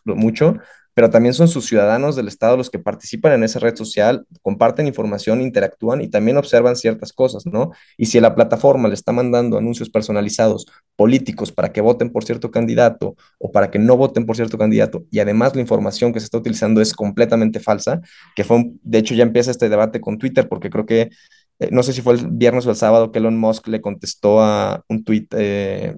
mucho, 0.04 0.58
pero 0.94 1.10
también 1.10 1.34
son 1.34 1.48
sus 1.48 1.66
ciudadanos 1.66 2.16
del 2.16 2.28
Estado 2.28 2.56
los 2.56 2.70
que 2.70 2.78
participan 2.78 3.32
en 3.32 3.44
esa 3.44 3.58
red 3.58 3.76
social, 3.76 4.26
comparten 4.42 4.86
información, 4.86 5.40
interactúan 5.40 6.00
y 6.00 6.08
también 6.08 6.36
observan 6.36 6.76
ciertas 6.76 7.12
cosas, 7.12 7.46
¿no? 7.46 7.72
Y 7.96 8.06
si 8.06 8.20
la 8.20 8.34
plataforma 8.34 8.88
le 8.88 8.94
está 8.94 9.12
mandando 9.12 9.56
anuncios 9.56 9.88
personalizados 9.90 10.66
políticos 10.96 11.52
para 11.52 11.72
que 11.72 11.80
voten 11.80 12.10
por 12.10 12.24
cierto 12.24 12.50
candidato 12.50 13.16
o 13.38 13.52
para 13.52 13.70
que 13.70 13.78
no 13.78 13.96
voten 13.96 14.26
por 14.26 14.36
cierto 14.36 14.58
candidato, 14.58 15.04
y 15.10 15.20
además 15.20 15.54
la 15.54 15.60
información 15.62 16.12
que 16.12 16.20
se 16.20 16.24
está 16.24 16.38
utilizando 16.38 16.80
es 16.80 16.92
completamente 16.92 17.60
falsa, 17.60 18.00
que 18.36 18.44
fue, 18.44 18.72
de 18.82 18.98
hecho 18.98 19.14
ya 19.14 19.22
empieza 19.22 19.50
este 19.50 19.68
debate 19.68 20.00
con 20.00 20.18
Twitter, 20.18 20.48
porque 20.48 20.70
creo 20.70 20.86
que 20.86 21.10
eh, 21.58 21.68
no 21.70 21.82
sé 21.82 21.92
si 21.92 22.02
fue 22.02 22.14
el 22.14 22.26
viernes 22.28 22.66
o 22.66 22.70
el 22.70 22.76
sábado 22.76 23.12
que 23.12 23.18
Elon 23.18 23.38
Musk 23.38 23.68
le 23.68 23.80
contestó 23.80 24.40
a 24.40 24.84
un 24.88 25.04
tweet 25.04 25.26
eh, 25.32 25.96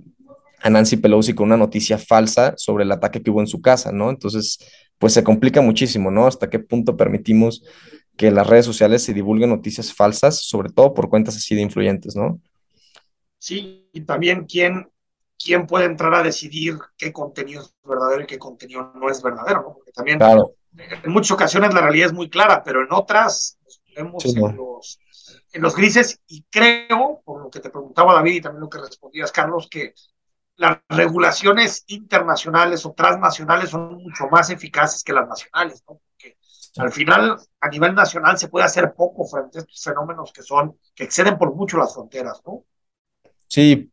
a 0.64 0.70
Nancy 0.70 0.96
Pelosi 0.96 1.34
con 1.34 1.46
una 1.46 1.58
noticia 1.58 1.98
falsa 1.98 2.54
sobre 2.56 2.84
el 2.84 2.92
ataque 2.92 3.22
que 3.22 3.30
hubo 3.30 3.40
en 3.40 3.46
su 3.46 3.60
casa, 3.60 3.92
¿no? 3.92 4.08
Entonces, 4.08 4.58
pues 4.98 5.12
se 5.12 5.24
complica 5.24 5.60
muchísimo, 5.60 6.10
¿no? 6.10 6.26
Hasta 6.26 6.50
qué 6.50 6.58
punto 6.58 6.96
permitimos 6.96 7.64
que 8.16 8.30
las 8.30 8.46
redes 8.46 8.66
sociales 8.66 9.02
se 9.02 9.12
divulguen 9.12 9.50
noticias 9.50 9.92
falsas, 9.92 10.40
sobre 10.40 10.70
todo 10.70 10.94
por 10.94 11.08
cuentas 11.08 11.36
así 11.36 11.54
de 11.54 11.62
influyentes, 11.62 12.14
¿no? 12.16 12.40
Sí, 13.38 13.88
y 13.92 14.00
también 14.02 14.46
quién, 14.46 14.88
quién 15.38 15.66
puede 15.66 15.86
entrar 15.86 16.14
a 16.14 16.22
decidir 16.22 16.78
qué 16.96 17.12
contenido 17.12 17.62
es 17.62 17.74
verdadero 17.84 18.22
y 18.22 18.26
qué 18.26 18.38
contenido 18.38 18.92
no 18.94 19.10
es 19.10 19.22
verdadero, 19.22 19.62
¿no? 19.62 19.74
Porque 19.74 19.92
también 19.92 20.18
en 20.22 21.12
muchas 21.12 21.32
ocasiones 21.32 21.74
la 21.74 21.80
realidad 21.80 22.06
es 22.06 22.12
muy 22.12 22.30
clara, 22.30 22.62
pero 22.64 22.82
en 22.82 22.88
otras 22.90 23.58
nos 23.96 24.24
en 24.24 24.56
los 24.56 24.98
en 25.52 25.62
los 25.62 25.76
grises 25.76 26.20
y 26.26 26.44
creo, 26.50 27.22
por 27.24 27.42
lo 27.42 27.50
que 27.50 27.60
te 27.60 27.70
preguntaba 27.70 28.14
David 28.14 28.34
y 28.34 28.40
también 28.40 28.62
lo 28.62 28.68
que 28.68 28.78
respondías, 28.78 29.30
Carlos, 29.30 29.68
que 29.70 29.94
las 30.56 30.78
regulaciones 30.88 31.84
internacionales 31.88 32.86
o 32.86 32.92
transnacionales 32.92 33.70
son 33.70 33.94
mucho 33.94 34.28
más 34.30 34.50
eficaces 34.50 35.02
que 35.02 35.12
las 35.12 35.28
nacionales, 35.28 35.82
¿no? 35.88 36.00
Porque 36.08 36.36
al 36.76 36.92
final, 36.92 37.38
a 37.60 37.68
nivel 37.68 37.94
nacional, 37.94 38.38
se 38.38 38.48
puede 38.48 38.66
hacer 38.66 38.94
poco 38.94 39.26
frente 39.26 39.58
a 39.58 39.60
estos 39.62 39.82
fenómenos 39.82 40.32
que 40.32 40.42
son, 40.42 40.78
que 40.94 41.04
exceden 41.04 41.38
por 41.38 41.54
mucho 41.54 41.76
las 41.78 41.94
fronteras, 41.94 42.40
¿no? 42.46 42.64
Sí, 43.46 43.92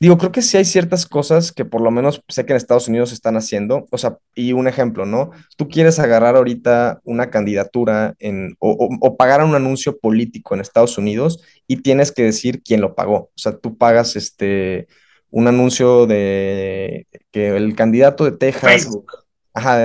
digo, 0.00 0.18
creo 0.18 0.32
que 0.32 0.42
sí 0.42 0.56
hay 0.56 0.64
ciertas 0.64 1.06
cosas 1.06 1.52
que 1.52 1.64
por 1.64 1.80
lo 1.80 1.90
menos 1.90 2.22
sé 2.28 2.44
que 2.44 2.52
en 2.52 2.58
Estados 2.58 2.88
Unidos 2.88 3.12
están 3.12 3.36
haciendo, 3.36 3.86
o 3.90 3.96
sea, 3.96 4.18
y 4.34 4.52
un 4.52 4.68
ejemplo, 4.68 5.06
¿no? 5.06 5.30
Tú 5.56 5.68
quieres 5.68 5.98
agarrar 5.98 6.36
ahorita 6.36 7.00
una 7.04 7.30
candidatura 7.30 8.14
en, 8.18 8.56
o, 8.58 8.88
o, 9.00 9.16
pagar 9.16 9.42
un 9.42 9.54
anuncio 9.54 9.98
político 9.98 10.54
en 10.54 10.60
Estados 10.60 10.98
Unidos 10.98 11.42
y 11.66 11.76
tienes 11.80 12.12
que 12.12 12.24
decir 12.24 12.62
quién 12.62 12.80
lo 12.82 12.94
pagó, 12.94 13.14
o 13.14 13.32
sea, 13.36 13.56
tú 13.56 13.78
pagas 13.78 14.16
este, 14.16 14.88
un 15.30 15.46
anuncio 15.46 16.06
de 16.06 17.06
que 17.30 17.56
el 17.56 17.74
candidato 17.74 18.24
de 18.24 18.32
Texas, 18.32 18.62
Facebook. 18.62 19.12
Ajá, 19.52 19.78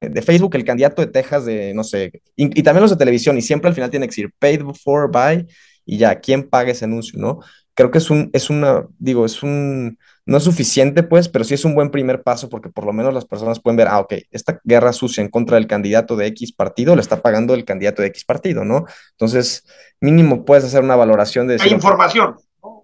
de, 0.00 0.22
Facebook, 0.22 0.54
el 0.56 0.64
candidato 0.64 1.02
de 1.02 1.08
Texas 1.08 1.44
de, 1.44 1.74
no 1.74 1.84
sé, 1.84 2.22
y, 2.36 2.58
y 2.58 2.62
también 2.62 2.82
los 2.82 2.90
de 2.90 2.96
televisión, 2.96 3.36
y 3.38 3.42
siempre 3.42 3.68
al 3.68 3.74
final 3.74 3.90
tiene 3.90 4.06
que 4.06 4.10
decir 4.10 4.32
paid 4.38 4.62
for 4.82 5.10
by, 5.10 5.46
y 5.84 5.98
ya, 5.98 6.20
¿quién 6.20 6.48
paga 6.48 6.70
ese 6.70 6.84
anuncio, 6.84 7.18
no? 7.18 7.40
creo 7.76 7.90
que 7.90 7.98
es 7.98 8.10
un, 8.10 8.30
es 8.32 8.48
una, 8.48 8.86
digo, 8.98 9.26
es 9.26 9.42
un, 9.42 9.98
no 10.24 10.38
es 10.38 10.44
suficiente, 10.44 11.02
pues, 11.02 11.28
pero 11.28 11.44
sí 11.44 11.54
es 11.54 11.64
un 11.64 11.74
buen 11.74 11.90
primer 11.90 12.22
paso 12.22 12.48
porque 12.48 12.70
por 12.70 12.86
lo 12.86 12.92
menos 12.94 13.12
las 13.12 13.26
personas 13.26 13.60
pueden 13.60 13.76
ver, 13.76 13.86
ah, 13.88 14.00
ok, 14.00 14.14
esta 14.30 14.58
guerra 14.64 14.94
sucia 14.94 15.20
en 15.20 15.28
contra 15.28 15.56
del 15.56 15.66
candidato 15.66 16.16
de 16.16 16.26
X 16.28 16.52
partido 16.52 16.96
la 16.96 17.02
está 17.02 17.20
pagando 17.20 17.52
el 17.52 17.66
candidato 17.66 18.00
de 18.00 18.08
X 18.08 18.24
partido, 18.24 18.64
¿no? 18.64 18.86
Entonces, 19.12 19.66
mínimo 20.00 20.46
puedes 20.46 20.64
hacer 20.64 20.82
una 20.82 20.96
valoración 20.96 21.46
de... 21.46 21.58
Hay 21.60 21.70
información. 21.70 22.36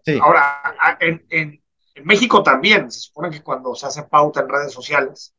Sí. 0.05 0.19
Ahora, 0.23 0.61
en, 1.01 1.25
en, 1.31 1.62
México 2.05 2.43
también, 2.43 2.91
se 2.91 3.01
supone 3.01 3.31
que 3.31 3.43
cuando 3.43 3.75
se 3.75 3.87
hace 3.87 4.05
pauta 4.05 4.41
en 4.41 4.49
redes 4.49 4.73
sociales, 4.73 5.35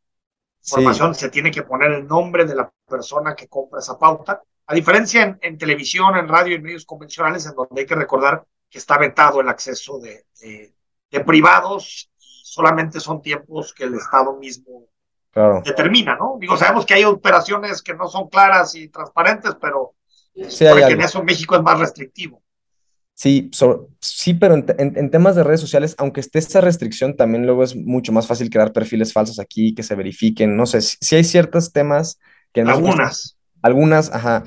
información 0.62 1.16
se 1.16 1.30
tiene 1.30 1.52
que 1.52 1.64
poner 1.64 1.92
el 1.92 2.08
nombre 2.08 2.46
de 2.46 2.56
la 2.56 2.72
persona 2.88 3.36
que 3.36 3.48
compra 3.48 3.80
esa 3.80 3.98
pauta. 3.98 4.42
A 4.68 4.74
diferencia 4.74 5.24
en, 5.24 5.40
en 5.42 5.58
televisión, 5.58 6.16
en 6.16 6.28
radio 6.28 6.54
y 6.54 6.56
en 6.56 6.64
medios 6.64 6.86
convencionales, 6.86 7.46
en 7.46 7.56
donde 7.56 7.82
hay 7.82 7.88
que 7.88 7.96
recordar 7.96 8.46
que 8.74 8.80
está 8.80 8.98
vetado 8.98 9.40
el 9.40 9.50
acceso 9.50 10.00
de, 10.00 10.26
de, 10.42 11.20
privados 11.20 12.10
y 12.18 12.42
solamente 12.44 13.00
son 13.00 13.22
tiempos 13.22 13.72
que 13.72 13.84
el 13.84 13.94
Estado 13.94 14.36
mismo 14.36 14.88
determina, 15.64 16.16
¿no? 16.16 16.38
Digo, 16.40 16.58
sabemos 16.58 16.86
que 16.86 16.96
hay 16.96 17.04
operaciones 17.04 17.84
que 17.84 17.94
no 17.94 18.08
son 18.08 18.30
claras 18.30 18.74
y 18.74 18.90
transparentes, 18.90 19.56
pero 19.62 19.94
sí, 20.50 20.66
que 20.66 20.94
en 20.94 21.02
eso 21.02 21.24
México 21.24 21.56
es 21.56 21.62
más 21.62 21.80
restrictivo. 21.80 22.43
Sí, 23.24 23.50
sí, 24.02 24.34
pero 24.34 24.54
en, 24.56 24.66
en, 24.78 25.10
temas 25.10 25.38
de 25.38 25.46
redes 25.46 25.62
sociales, 25.62 25.96
aunque 25.98 26.20
esté 26.20 26.40
esa 26.40 26.60
restricción, 26.60 27.16
también 27.16 27.46
luego 27.46 27.64
es 27.64 27.74
mucho 27.74 28.12
más 28.12 28.28
fácil 28.28 28.50
crear 28.50 28.74
perfiles 28.74 29.14
falsos 29.14 29.40
aquí, 29.40 29.74
que 29.74 29.82
se 29.82 29.96
verifiquen. 29.96 30.58
No 30.58 30.66
sé, 30.66 30.82
si, 30.82 31.16
hay 31.16 31.24
ciertos 31.24 31.72
temas 31.72 32.20
que... 32.52 32.60
algunas. 32.64 33.38
algunas, 33.62 34.14
ajá. 34.14 34.44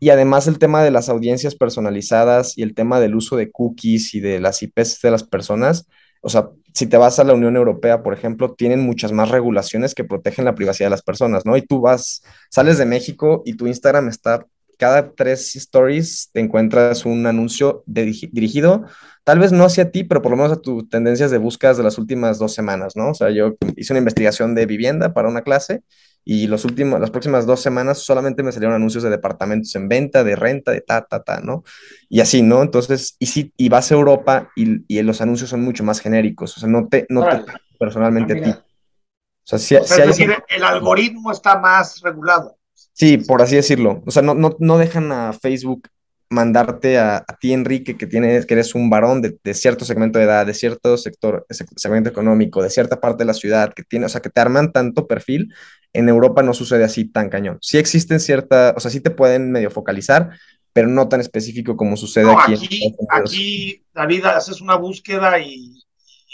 Y 0.00 0.08
además 0.08 0.46
el 0.46 0.58
tema 0.58 0.82
de 0.82 0.90
las 0.90 1.10
audiencias 1.10 1.54
personalizadas 1.54 2.56
y 2.56 2.62
el 2.62 2.74
tema 2.74 2.98
del 2.98 3.14
uso 3.14 3.36
de 3.36 3.50
cookies 3.50 4.14
y 4.14 4.20
de 4.20 4.40
las 4.40 4.62
IPs 4.62 5.02
de 5.02 5.10
las 5.10 5.24
personas, 5.24 5.86
o 6.22 6.30
sea, 6.30 6.48
si 6.72 6.86
te 6.86 6.96
vas 6.96 7.18
a 7.18 7.24
la 7.24 7.34
Unión 7.34 7.56
Europea, 7.56 8.02
por 8.02 8.14
ejemplo, 8.14 8.54
tienen 8.54 8.80
muchas 8.80 9.12
más 9.12 9.28
regulaciones 9.28 9.94
que 9.94 10.04
protegen 10.04 10.46
la 10.46 10.54
privacidad 10.54 10.86
de 10.86 10.92
las 10.92 11.02
personas, 11.02 11.44
¿no? 11.44 11.58
Y 11.58 11.62
tú 11.66 11.82
vas, 11.82 12.22
sales 12.48 12.78
de 12.78 12.86
México 12.86 13.42
y 13.44 13.58
tu 13.58 13.66
Instagram 13.66 14.08
está, 14.08 14.46
cada 14.78 15.12
tres 15.12 15.54
stories 15.56 16.30
te 16.32 16.40
encuentras 16.40 17.04
un 17.04 17.26
anuncio 17.26 17.82
dirigido, 17.86 18.84
tal 19.24 19.38
vez 19.38 19.52
no 19.52 19.64
hacia 19.64 19.90
ti, 19.90 20.04
pero 20.04 20.22
por 20.22 20.30
lo 20.30 20.36
menos 20.36 20.52
a 20.52 20.60
tus 20.60 20.88
tendencias 20.88 21.30
de 21.30 21.38
búsquedas 21.38 21.76
de 21.76 21.82
las 21.82 21.98
últimas 21.98 22.38
dos 22.38 22.54
semanas, 22.54 22.94
¿no? 22.96 23.10
O 23.10 23.14
sea, 23.14 23.30
yo 23.30 23.54
hice 23.76 23.92
una 23.92 23.98
investigación 23.98 24.54
de 24.54 24.66
vivienda 24.66 25.14
para 25.14 25.28
una 25.28 25.42
clase 25.42 25.82
y 26.24 26.46
los 26.46 26.64
últimos, 26.64 27.00
las 27.00 27.10
próximas 27.10 27.44
dos 27.46 27.60
semanas 27.60 27.98
solamente 27.98 28.42
me 28.42 28.52
salieron 28.52 28.74
anuncios 28.74 29.02
de 29.02 29.10
departamentos 29.10 29.74
en 29.74 29.88
venta, 29.88 30.24
de 30.24 30.36
renta, 30.36 30.72
de 30.72 30.80
ta, 30.80 31.04
ta, 31.04 31.22
ta, 31.22 31.40
¿no? 31.40 31.64
Y 32.08 32.20
así, 32.20 32.42
¿no? 32.42 32.62
Entonces, 32.62 33.16
y 33.18 33.26
si 33.26 33.52
y 33.56 33.68
vas 33.68 33.90
a 33.90 33.94
Europa 33.94 34.50
y, 34.56 34.84
y 34.88 35.02
los 35.02 35.20
anuncios 35.20 35.50
son 35.50 35.62
mucho 35.62 35.84
más 35.84 36.00
genéricos, 36.00 36.56
o 36.56 36.60
sea, 36.60 36.68
no 36.68 36.88
te, 36.88 37.06
no 37.08 37.28
te 37.28 37.44
personalmente 37.78 38.38
a 38.38 38.42
ti. 38.42 38.50
O 38.50 39.46
sea, 39.46 39.58
si, 39.58 39.76
o 39.76 39.84
sea, 39.84 40.04
es 40.04 40.16
decir, 40.16 40.34
el 40.48 40.64
algoritmo 40.64 41.30
está 41.30 41.58
más 41.58 42.00
regulado. 42.00 42.56
Sí, 42.94 43.18
por 43.18 43.42
así 43.42 43.56
decirlo. 43.56 44.02
O 44.06 44.10
sea, 44.10 44.22
no, 44.22 44.34
no, 44.34 44.56
no 44.58 44.78
dejan 44.78 45.12
a 45.12 45.34
Facebook 45.34 45.88
mandarte 46.30 46.98
a, 46.98 47.18
a, 47.18 47.36
ti, 47.38 47.52
Enrique, 47.52 47.96
que, 47.96 48.06
tienes, 48.06 48.46
que 48.46 48.54
eres 48.54 48.74
un 48.74 48.88
varón 48.88 49.20
de, 49.20 49.36
de, 49.44 49.54
cierto 49.54 49.84
segmento 49.84 50.18
de 50.18 50.24
edad, 50.24 50.46
de 50.46 50.54
cierto 50.54 50.96
sector, 50.96 51.46
segmento 51.76 52.08
económico, 52.08 52.62
de 52.62 52.70
cierta 52.70 53.00
parte 53.00 53.18
de 53.18 53.26
la 53.26 53.34
ciudad, 53.34 53.74
que 53.74 53.82
tiene, 53.82 54.06
o 54.06 54.08
sea, 54.08 54.22
que 54.22 54.30
te 54.30 54.40
arman 54.40 54.72
tanto 54.72 55.06
perfil 55.06 55.52
en 55.94 56.08
Europa 56.08 56.42
no 56.42 56.52
sucede 56.52 56.84
así 56.84 57.06
tan 57.06 57.30
cañón. 57.30 57.58
Sí 57.62 57.78
existen 57.78 58.20
ciertas, 58.20 58.74
o 58.76 58.80
sea, 58.80 58.90
sí 58.90 59.00
te 59.00 59.10
pueden 59.10 59.52
medio 59.52 59.70
focalizar, 59.70 60.30
pero 60.72 60.88
no 60.88 61.08
tan 61.08 61.20
específico 61.20 61.76
como 61.76 61.96
sucede 61.96 62.30
aquí. 62.32 62.54
Aquí, 62.54 62.96
aquí, 63.08 63.84
David, 63.94 64.24
haces 64.26 64.60
una 64.60 64.74
búsqueda 64.74 65.38
y, 65.38 65.80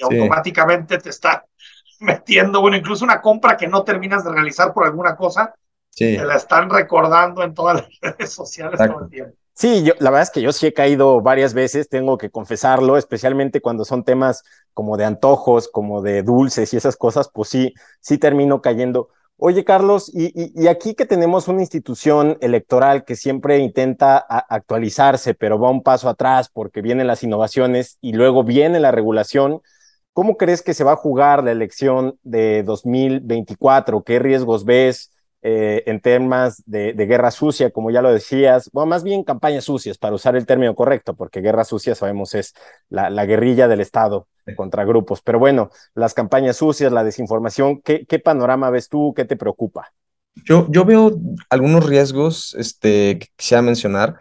automáticamente 0.02 0.97
te 0.97 1.11
está 1.11 1.45
metiendo, 2.00 2.62
bueno, 2.62 2.79
incluso 2.79 3.05
una 3.05 3.21
compra 3.21 3.59
que 3.59 3.69
no 3.69 3.85
terminas 3.85 4.25
de 4.25 4.33
realizar 4.33 4.73
por 4.73 4.87
alguna 4.87 5.14
cosa, 5.14 5.55
te 5.97 6.25
la 6.25 6.37
están 6.37 6.70
recordando 6.70 7.42
en 7.42 7.54
todas 7.54 7.76
las 7.82 7.88
redes 8.18 8.32
sociales 8.32 8.78
todo 8.78 9.04
el 9.04 9.11
tiempo. 9.11 9.37
Sí, 9.61 9.82
yo, 9.82 9.92
la 9.99 10.09
verdad 10.09 10.23
es 10.23 10.30
que 10.30 10.40
yo 10.40 10.52
sí 10.52 10.66
he 10.66 10.73
caído 10.73 11.20
varias 11.20 11.52
veces, 11.52 11.90
tengo 11.90 12.16
que 12.16 12.30
confesarlo, 12.30 12.97
especialmente 12.97 13.61
cuando 13.61 13.85
son 13.85 14.04
temas 14.04 14.42
como 14.73 14.97
de 14.97 15.04
antojos, 15.04 15.68
como 15.68 16.00
de 16.00 16.23
dulces 16.23 16.73
y 16.73 16.78
esas 16.78 16.97
cosas, 16.97 17.30
pues 17.30 17.50
sí, 17.50 17.75
sí 18.00 18.16
termino 18.16 18.62
cayendo. 18.62 19.11
Oye, 19.37 19.62
Carlos, 19.64 20.11
y, 20.14 20.66
aquí 20.66 20.94
que 20.94 21.04
tenemos 21.04 21.47
una 21.49 21.61
institución 21.61 22.38
electoral 22.40 23.04
que 23.04 23.16
siempre 23.16 23.59
intenta 23.59 24.16
actualizarse, 24.16 25.35
pero 25.35 25.59
va 25.59 25.70
un 25.70 25.82
paso 25.82 26.09
atrás 26.09 26.49
porque 26.50 26.80
vienen 26.80 27.06
las 27.06 27.23
innovaciones 27.23 27.99
y 28.00 28.14
luego 28.14 28.44
viene 28.44 28.80
la 28.80 28.92
regulación, 28.92 29.61
¿cómo 30.14 30.38
crees 30.38 30.62
que 30.62 30.73
se 30.73 30.85
va 30.85 30.92
a 30.92 30.97
jugar 30.97 31.44
la 31.44 31.52
elección 31.52 32.18
de 32.23 32.62
2024? 32.62 34.04
¿Qué 34.04 34.18
riesgos 34.18 34.64
ves 34.64 35.11
eh, 35.42 35.82
en 35.87 36.00
temas 36.00 36.62
de, 36.66 36.92
guerra 36.92 37.30
sucia, 37.30 37.70
como 37.70 37.90
ya 37.90 38.02
lo 38.02 38.12
decías? 38.12 38.70
Bueno, 38.73 38.87
más 38.87 39.02
bien 39.02 39.25
campañas 39.25 39.64
sucias, 39.64 39.99
para 39.99 40.14
usar 40.14 40.37
el 40.37 40.47
término 40.47 40.75
correcto, 40.75 41.14
porque 41.14 41.40
guerra 41.40 41.64
sucia 41.64 41.94
sabemos 41.94 42.35
es 42.35 42.54
la 42.88 43.26
guerrilla 43.26 43.68
del 43.68 43.80
Estado 43.80 44.26
contra 44.54 44.85
grupos. 44.85 45.20
Pero 45.23 45.38
bueno, 45.38 45.70
las 45.94 46.14
campañas 46.14 46.56
sucias, 46.56 46.92
la 46.92 47.04
desinformación, 47.04 47.80
¿qué, 47.80 48.18
panorama 48.23 48.70
ves 48.70 48.88
tú? 48.88 49.12
¿Qué 49.14 49.25
te 49.25 49.37
preocupa? 49.37 49.92
Yo, 50.44 50.66
yo 50.70 50.85
veo 50.85 51.18
algunos 51.49 51.87
riesgos 51.87 52.54
este, 52.59 53.18
que 53.18 53.28
quisiera 53.37 53.62
mencionar. 53.62 54.16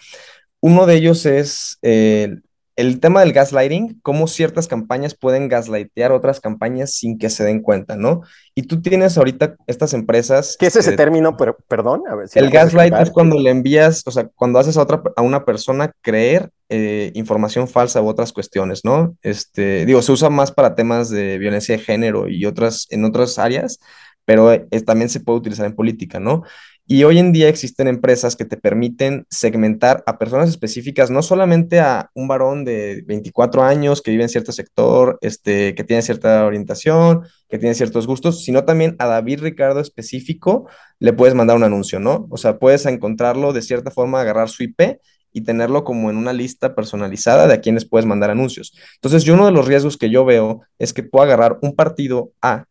Uno 0.60 0.86
de 0.86 0.96
ellos 0.96 1.26
es 1.26 1.78
eh, 1.82 2.36
el 2.80 3.02
tema 3.02 3.20
del 3.20 3.34
gaslighting, 3.34 4.00
cómo 4.02 4.26
ciertas 4.26 4.70
campañas 4.70 5.14
pueden 5.14 5.50
gaslightear 5.50 6.14
otras 6.14 6.40
campañas 6.40 6.94
sin 6.94 7.18
que 7.18 7.30
se 7.30 7.44
den 7.44 7.62
cuenta, 7.62 7.98
¿no? 7.98 8.22
Y 8.56 8.64
tú 8.64 8.82
tienes 8.82 9.18
ahorita 9.18 9.58
estas 9.68 9.94
empresas. 9.94 10.56
¿Qué 10.58 10.68
es 10.68 10.78
ese 10.78 10.96
término? 10.96 11.36
Pero, 11.36 11.58
perdón. 11.68 12.04
A 12.10 12.16
ver, 12.16 12.30
si 12.30 12.40
el 12.40 12.50
gaslight 12.50 12.94
es 12.94 13.12
cuando 13.12 13.38
le 13.38 13.50
envías, 13.50 14.04
o 14.06 14.12
sea, 14.12 14.30
cuando 14.34 14.60
haces 14.60 14.78
a 14.78 14.84
otra 14.84 15.04
a 15.18 15.22
una 15.22 15.44
persona 15.44 15.92
creer 16.02 16.52
eh, 16.70 17.12
información 17.16 17.68
falsa 17.68 18.02
u 18.02 18.08
otras 18.08 18.32
cuestiones, 18.32 18.86
¿no? 18.86 19.18
Este, 19.24 19.86
digo, 19.86 20.02
se 20.02 20.14
usa 20.14 20.30
más 20.30 20.54
para 20.54 20.76
temas 20.76 21.10
de 21.10 21.38
violencia 21.38 21.76
de 21.76 21.84
género 21.84 22.30
y 22.30 22.46
otras, 22.46 22.88
en 22.92 23.04
otras 23.04 23.40
áreas, 23.40 23.82
pero 24.24 24.54
eh, 24.54 24.68
también 24.86 25.10
se 25.10 25.20
puede 25.20 25.40
utilizar 25.40 25.66
en 25.66 25.76
política, 25.76 26.22
¿no? 26.22 26.44
Y 26.92 27.04
hoy 27.04 27.20
en 27.20 27.32
día 27.32 27.50
existen 27.50 27.88
empresas 27.88 28.36
que 28.36 28.46
te 28.46 28.58
permiten 28.58 29.28
segmentar 29.30 30.04
a 30.08 30.18
personas 30.18 30.50
específicas, 30.50 31.12
no 31.12 31.22
solamente 31.22 31.80
a 31.80 32.10
un 32.16 32.28
varón 32.28 32.66
de 32.66 33.04
24 33.06 33.62
años 33.62 34.02
que 34.02 34.10
vive 34.10 34.24
en 34.24 34.30
cierto 34.30 34.52
sector, 34.52 35.20
este, 35.22 35.76
que 35.76 35.84
tiene 35.84 36.02
cierta 36.02 36.44
orientación, 36.48 37.28
que 37.48 37.60
tiene 37.60 37.76
ciertos 37.76 38.08
gustos, 38.08 38.44
sino 38.44 38.66
también 38.66 38.96
a 38.98 39.06
David 39.06 39.42
Ricardo 39.42 39.82
específico 39.82 40.68
le 40.98 41.14
puedes 41.14 41.36
mandar 41.36 41.58
un 41.58 41.64
anuncio, 41.64 42.00
¿no? 42.00 42.26
O 42.32 42.38
sea, 42.38 42.58
puedes 42.58 42.88
encontrarlo 42.88 43.54
de 43.54 43.62
cierta 43.62 43.92
forma, 43.92 44.22
agarrar 44.22 44.50
su 44.50 44.64
IP 44.64 45.00
y 45.32 45.42
tenerlo 45.42 45.84
como 45.84 46.10
en 46.10 46.18
una 46.18 46.34
lista 46.34 46.74
personalizada 46.74 47.46
de 47.46 47.54
a 47.54 47.62
quienes 47.62 47.86
puedes 47.88 48.08
mandar 48.08 48.32
anuncios. 48.32 48.74
Entonces, 48.96 49.24
yo 49.26 49.36
uno 49.36 49.46
de 49.46 49.52
los 49.52 49.68
riesgos 49.68 49.96
que 49.96 50.10
yo 50.10 50.26
veo 50.26 50.64
es 50.80 50.94
que 50.94 51.04
puedo 51.04 51.24
agarrar 51.24 51.60
un 51.62 51.76
partido 51.76 52.32
A 52.42 52.66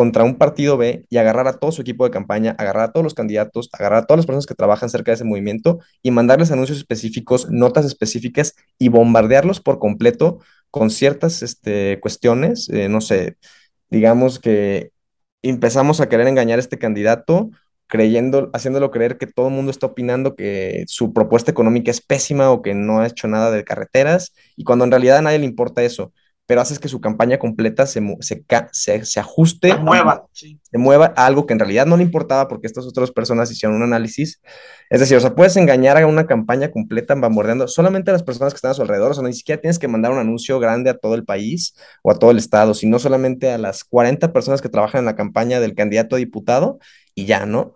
contra 0.00 0.24
un 0.24 0.36
partido 0.36 0.78
B 0.78 1.04
y 1.10 1.18
agarrar 1.18 1.46
a 1.46 1.58
todo 1.58 1.72
su 1.72 1.82
equipo 1.82 2.06
de 2.06 2.10
campaña, 2.10 2.56
agarrar 2.56 2.84
a 2.84 2.92
todos 2.92 3.04
los 3.04 3.12
candidatos, 3.12 3.68
agarrar 3.70 3.98
a 3.98 4.06
todas 4.06 4.20
las 4.20 4.24
personas 4.24 4.46
que 4.46 4.54
trabajan 4.54 4.88
cerca 4.88 5.10
de 5.10 5.16
ese 5.16 5.24
movimiento 5.24 5.78
y 6.02 6.10
mandarles 6.10 6.50
anuncios 6.50 6.78
específicos, 6.78 7.50
notas 7.50 7.84
específicas 7.84 8.54
y 8.78 8.88
bombardearlos 8.88 9.60
por 9.60 9.78
completo 9.78 10.38
con 10.70 10.88
ciertas 10.88 11.42
este, 11.42 12.00
cuestiones. 12.00 12.70
Eh, 12.70 12.88
no 12.88 13.02
sé, 13.02 13.36
digamos 13.90 14.38
que 14.38 14.90
empezamos 15.42 16.00
a 16.00 16.08
querer 16.08 16.28
engañar 16.28 16.58
a 16.58 16.62
este 16.62 16.78
candidato 16.78 17.50
creyendo, 17.86 18.48
haciéndolo 18.54 18.90
creer 18.90 19.18
que 19.18 19.26
todo 19.26 19.48
el 19.48 19.54
mundo 19.54 19.70
está 19.70 19.84
opinando 19.84 20.34
que 20.34 20.84
su 20.86 21.12
propuesta 21.12 21.50
económica 21.50 21.90
es 21.90 22.00
pésima 22.00 22.50
o 22.50 22.62
que 22.62 22.72
no 22.72 23.00
ha 23.00 23.06
hecho 23.06 23.28
nada 23.28 23.50
de 23.50 23.64
carreteras, 23.64 24.32
y 24.56 24.64
cuando 24.64 24.86
en 24.86 24.92
realidad 24.92 25.18
a 25.18 25.22
nadie 25.22 25.40
le 25.40 25.44
importa 25.44 25.82
eso, 25.82 26.14
pero 26.50 26.62
haces 26.62 26.80
que 26.80 26.88
su 26.88 27.00
campaña 27.00 27.38
completa 27.38 27.86
se, 27.86 28.02
se, 28.18 28.44
se, 29.04 29.20
ajuste, 29.20 29.68
se 29.68 29.78
mueva, 29.78 30.26
se 30.32 30.78
mueva 30.78 31.14
a 31.16 31.26
algo 31.26 31.46
que 31.46 31.52
en 31.52 31.60
realidad 31.60 31.86
no 31.86 31.96
le 31.96 32.02
importaba 32.02 32.48
porque 32.48 32.66
estas 32.66 32.86
otras 32.86 33.12
personas 33.12 33.52
hicieron 33.52 33.76
un 33.76 33.84
análisis. 33.84 34.42
Es 34.90 34.98
decir, 34.98 35.16
o 35.16 35.20
sea, 35.20 35.36
puedes 35.36 35.56
engañar 35.56 35.96
a 35.96 36.08
una 36.08 36.26
campaña 36.26 36.72
completa 36.72 37.14
bombardeando 37.14 37.68
solamente 37.68 38.10
a 38.10 38.14
las 38.14 38.24
personas 38.24 38.52
que 38.52 38.56
están 38.56 38.72
a 38.72 38.74
su 38.74 38.82
alrededor, 38.82 39.12
o 39.12 39.14
sea, 39.14 39.22
ni 39.22 39.32
siquiera 39.32 39.60
tienes 39.60 39.78
que 39.78 39.86
mandar 39.86 40.10
un 40.10 40.18
anuncio 40.18 40.58
grande 40.58 40.90
a 40.90 40.98
todo 40.98 41.14
el 41.14 41.24
país 41.24 41.76
o 42.02 42.10
a 42.10 42.18
todo 42.18 42.32
el 42.32 42.38
estado, 42.38 42.74
sino 42.74 42.98
solamente 42.98 43.52
a 43.52 43.56
las 43.56 43.84
40 43.84 44.32
personas 44.32 44.60
que 44.60 44.68
trabajan 44.68 44.98
en 44.98 45.04
la 45.04 45.14
campaña 45.14 45.60
del 45.60 45.76
candidato 45.76 46.16
a 46.16 46.18
diputado 46.18 46.80
y 47.14 47.26
ya, 47.26 47.46
¿no? 47.46 47.74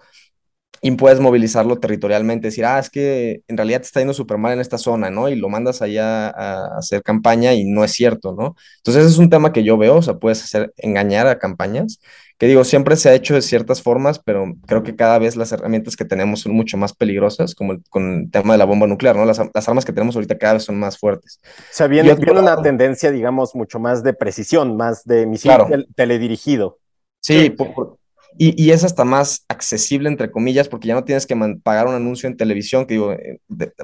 Y 0.86 0.90
puedes 0.90 1.18
movilizarlo 1.18 1.78
territorialmente, 1.80 2.48
decir, 2.48 2.66
ah, 2.66 2.78
es 2.78 2.90
que 2.90 3.40
en 3.48 3.56
realidad 3.56 3.80
te 3.80 3.86
está 3.86 4.00
yendo 4.00 4.12
súper 4.12 4.36
mal 4.36 4.52
en 4.52 4.60
esta 4.60 4.76
zona, 4.76 5.08
¿no? 5.08 5.30
Y 5.30 5.34
lo 5.34 5.48
mandas 5.48 5.80
allá 5.80 6.28
a 6.28 6.76
hacer 6.76 7.02
campaña 7.02 7.54
y 7.54 7.64
no 7.64 7.84
es 7.84 7.92
cierto, 7.92 8.34
¿no? 8.38 8.54
Entonces, 8.76 9.04
ese 9.04 9.12
es 9.14 9.18
un 9.18 9.30
tema 9.30 9.50
que 9.50 9.64
yo 9.64 9.78
veo, 9.78 9.96
o 9.96 10.02
sea, 10.02 10.18
puedes 10.18 10.44
hacer 10.44 10.74
engañar 10.76 11.26
a 11.26 11.38
campañas, 11.38 12.00
que 12.36 12.46
digo, 12.46 12.64
siempre 12.64 12.96
se 12.96 13.08
ha 13.08 13.14
hecho 13.14 13.32
de 13.32 13.40
ciertas 13.40 13.80
formas, 13.80 14.18
pero 14.18 14.44
creo 14.66 14.82
que 14.82 14.94
cada 14.94 15.18
vez 15.18 15.36
las 15.36 15.52
herramientas 15.52 15.96
que 15.96 16.04
tenemos 16.04 16.40
son 16.40 16.52
mucho 16.52 16.76
más 16.76 16.92
peligrosas, 16.92 17.54
como 17.54 17.78
con 17.88 18.24
el 18.24 18.30
tema 18.30 18.52
de 18.52 18.58
la 18.58 18.66
bomba 18.66 18.86
nuclear, 18.86 19.16
¿no? 19.16 19.24
Las, 19.24 19.40
armas 19.40 19.86
que 19.86 19.92
tenemos 19.94 20.16
ahorita 20.16 20.36
cada 20.36 20.52
vez 20.52 20.64
son 20.64 20.78
más 20.78 20.98
fuertes. 20.98 21.40
O 21.42 21.62
sea, 21.70 21.86
viene, 21.86 22.12
una 22.30 22.60
tendencia, 22.60 23.10
digamos, 23.10 23.54
mucho 23.54 23.78
más 23.78 24.02
de 24.02 24.12
precisión, 24.12 24.76
más 24.76 25.02
de 25.04 25.24
misión 25.24 25.86
teledirigido. 25.96 26.76
Sí, 27.20 27.48
por, 27.48 27.96
y, 28.36 28.70
es 28.70 28.82
hasta 28.82 29.04
más 29.04 29.44
accesible, 29.48 30.08
entre 30.08 30.30
comillas, 30.30 30.68
porque 30.68 30.88
ya 30.88 30.94
no 30.94 31.04
tienes 31.04 31.26
que 31.26 31.36
pagar 31.62 31.86
un 31.86 31.94
anuncio 31.94 32.28
en 32.28 32.36
televisión, 32.36 32.86
que 32.86 32.94
digo, 32.94 33.12
eh, 33.12 33.38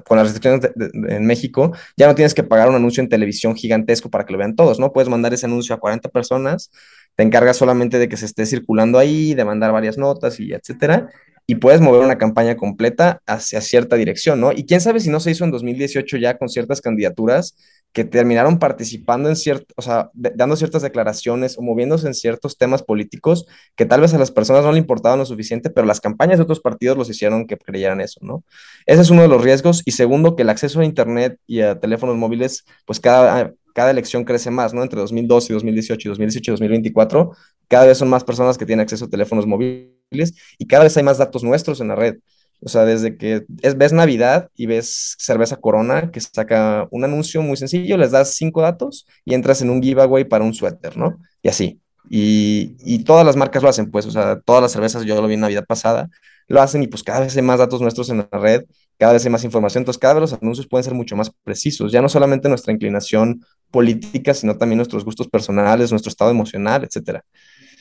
con 0.05 0.17
las 0.17 0.33
restricciones 0.33 0.71
en 1.09 1.25
México, 1.25 1.73
ya 1.97 2.09
no 2.09 2.15
tienes 2.15 2.35
que 2.35 2.43
pagar 2.43 2.69
un 2.69 2.75
anuncio 2.75 3.01
en 3.03 3.09
televisión 3.09 3.55
gigantesco 3.55 4.11
para 4.11 4.25
que 4.27 4.33
lo 4.33 4.39
vean 4.39 4.57
todos, 4.57 4.81
¿no? 4.81 4.93
Puedes 4.93 5.09
mandar 5.09 5.33
ese 5.33 5.47
anuncio 5.47 5.75
a 5.75 5.79
40 5.79 6.09
personas, 6.09 6.71
te 7.15 7.23
encargas 7.23 7.57
solamente 7.59 7.99
de 7.99 8.09
que 8.09 8.17
se 8.17 8.27
esté 8.27 8.45
circulando 8.45 8.99
ahí, 8.99 9.35
de 9.35 9.45
mandar 9.45 9.73
varias 9.73 9.99
notas 9.99 10.41
y 10.41 10.53
etcétera, 10.53 11.11
y 11.47 11.57
puedes 11.57 11.81
mover 11.81 12.03
una 12.03 12.19
campaña 12.19 12.57
completa 12.57 13.23
hacia 13.27 13.61
cierta 13.61 13.97
dirección, 13.97 14.41
¿no? 14.41 14.53
Y 14.53 14.67
quién 14.67 14.81
sabe 14.81 15.01
si 15.01 15.11
no 15.11 15.21
se 15.21 15.31
hizo 15.31 15.45
en 15.45 15.51
2018 15.51 16.17
ya 16.17 16.39
con 16.39 16.49
ciertas 16.49 16.81
candidaturas 16.81 17.57
que 17.93 18.05
terminaron 18.05 18.59
participando 18.59 19.29
en 19.29 19.37
cierto, 19.37 19.75
o 19.77 19.83
sea, 19.83 20.11
dando 20.15 20.55
ciertas 20.55 20.83
declaraciones 20.83 21.59
o 21.59 21.63
moviéndose 21.63 22.07
en 22.07 22.15
ciertos 22.15 22.57
temas 22.57 22.83
políticos 22.83 23.47
que 23.75 23.85
tal 23.85 24.01
vez 24.01 24.15
a 24.15 24.19
las 24.19 24.31
personas 24.31 24.65
no 24.65 24.71
le 24.71 24.79
importaban 24.79 25.19
lo 25.19 25.27
suficiente, 25.27 25.71
pero 25.71 25.87
las 25.87 26.01
campañas 26.01 26.39
de 26.39 26.45
otros 26.45 26.61
partidos 26.61 26.97
los 26.97 27.11
hicieron 27.11 27.47
que 27.47 27.57
creyeran 27.57 28.01
eso, 28.01 28.21
¿no? 28.23 28.45
Ese 28.87 29.03
es 29.03 29.11
uno 29.11 29.23
de 29.23 29.29
los 29.29 29.43
riesgos. 29.43 29.83
Y 29.85 29.93
segundo, 29.93 30.37
que 30.37 30.43
el 30.43 30.51
acceso 30.51 30.81
a 30.81 30.85
Internet 30.85 31.39
y 31.47 31.63
a 31.63 31.81
teléfonos 31.81 32.17
móviles, 32.17 32.65
pues 32.85 33.01
cada, 33.01 33.53
cada 33.75 33.91
elección 33.91 34.25
crece 34.25 34.53
más, 34.53 34.73
¿no? 34.73 34.83
Entre 34.83 35.01
2012 35.01 35.53
y 35.53 35.55
2018 35.55 36.09
y 36.09 36.11
2018 36.11 36.51
y 36.51 36.53
2024, 36.53 37.33
cada 37.67 37.87
vez 37.87 37.99
son 37.99 38.09
más 38.09 38.23
personas 38.23 38.57
que 38.57 38.67
tienen 38.67 38.83
acceso 38.83 39.07
a 39.07 39.09
teléfonos 39.09 39.47
móviles 39.47 40.35
y 40.59 40.67
cada 40.67 40.85
vez 40.85 40.97
hay 40.97 41.03
más 41.03 41.19
datos 41.19 41.43
nuestros 41.43 41.81
en 41.81 41.89
la 41.89 41.97
red. 41.97 42.17
O 42.63 42.69
sea, 42.69 42.85
desde 42.85 43.17
que 43.17 43.47
es, 43.63 43.77
ves 43.77 43.93
Navidad 43.93 44.51
y 44.55 44.67
ves 44.67 45.17
Cerveza 45.19 45.57
Corona, 45.57 46.11
que 46.11 46.21
saca 46.21 46.87
un 46.91 47.05
anuncio 47.05 47.43
muy 47.43 47.57
sencillo, 47.57 47.97
les 47.97 48.11
das 48.11 48.35
cinco 48.35 48.61
datos 48.61 49.07
y 49.25 49.35
entras 49.35 49.63
en 49.63 49.71
un 49.71 49.83
giveaway 49.83 50.25
para 50.25 50.45
un 50.45 50.53
suéter, 50.53 50.97
¿no? 50.97 51.19
Y 51.43 51.49
así. 51.49 51.81
Y, 52.09 52.77
y, 52.81 53.05
todas 53.05 53.25
las 53.25 53.37
marcas 53.37 53.63
lo 53.63 53.69
hacen, 53.69 53.91
pues, 53.91 54.05
o 54.07 54.11
sea, 54.11 54.41
todas 54.41 54.63
las 54.63 54.73
cervezas, 54.73 55.05
yo 55.05 55.21
lo 55.21 55.29
vi 55.29 55.35
en 55.35 55.41
Navidad 55.41 55.65
pasada, 55.65 56.11
lo 56.49 56.61
hacen 56.61 56.83
y 56.83 56.89
pues 56.89 57.05
cada 57.05 57.21
vez 57.21 57.37
hay 57.37 57.43
más 57.43 57.61
datos 57.61 57.81
nuestros 57.81 58.11
en 58.11 58.19
la 58.19 58.39
red, 58.39 58.65
cada 58.99 59.13
vez 59.13 59.25
hay 59.25 59.31
más 59.31 59.45
información, 59.45 59.83
entonces 59.83 60.01
cada 60.01 60.15
vez 60.15 60.23
los 60.23 60.33
anuncios 60.33 60.67
pueden 60.67 60.83
ser 60.83 60.95
mucho 60.95 61.15
más 61.15 61.31
precisos, 61.45 61.93
ya 61.93 62.03
no 62.03 62.09
solamente 62.09 62.49
nuestra 62.49 62.73
inclinación 62.73 63.45
política, 63.71 64.35
sino 64.35 64.59
también 64.59 64.79
nuestros 64.79 65.05
gustos 65.05 65.29
personales, 65.29 65.93
nuestro 65.93 66.11
estado 66.11 66.33
emocional, 66.33 66.83
etcétera. 66.83 67.25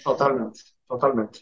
Totalmente, 0.04 0.60
totalmente. 0.88 1.40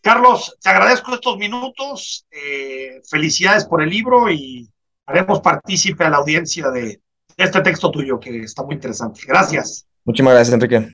Carlos, 0.00 0.56
te 0.60 0.70
agradezco 0.70 1.14
estos 1.14 1.36
minutos. 1.36 2.26
Eh, 2.30 3.00
felicidades 3.08 3.64
por 3.64 3.82
el 3.82 3.90
libro 3.90 4.30
y 4.30 4.68
haremos 5.06 5.40
partícipe 5.40 6.04
a 6.04 6.10
la 6.10 6.18
audiencia 6.18 6.70
de 6.70 7.00
este 7.36 7.60
texto 7.60 7.90
tuyo 7.90 8.18
que 8.20 8.40
está 8.40 8.62
muy 8.62 8.74
interesante. 8.74 9.22
Gracias. 9.26 9.86
Muchísimas 10.04 10.34
gracias, 10.34 10.54
Enrique. 10.54 10.86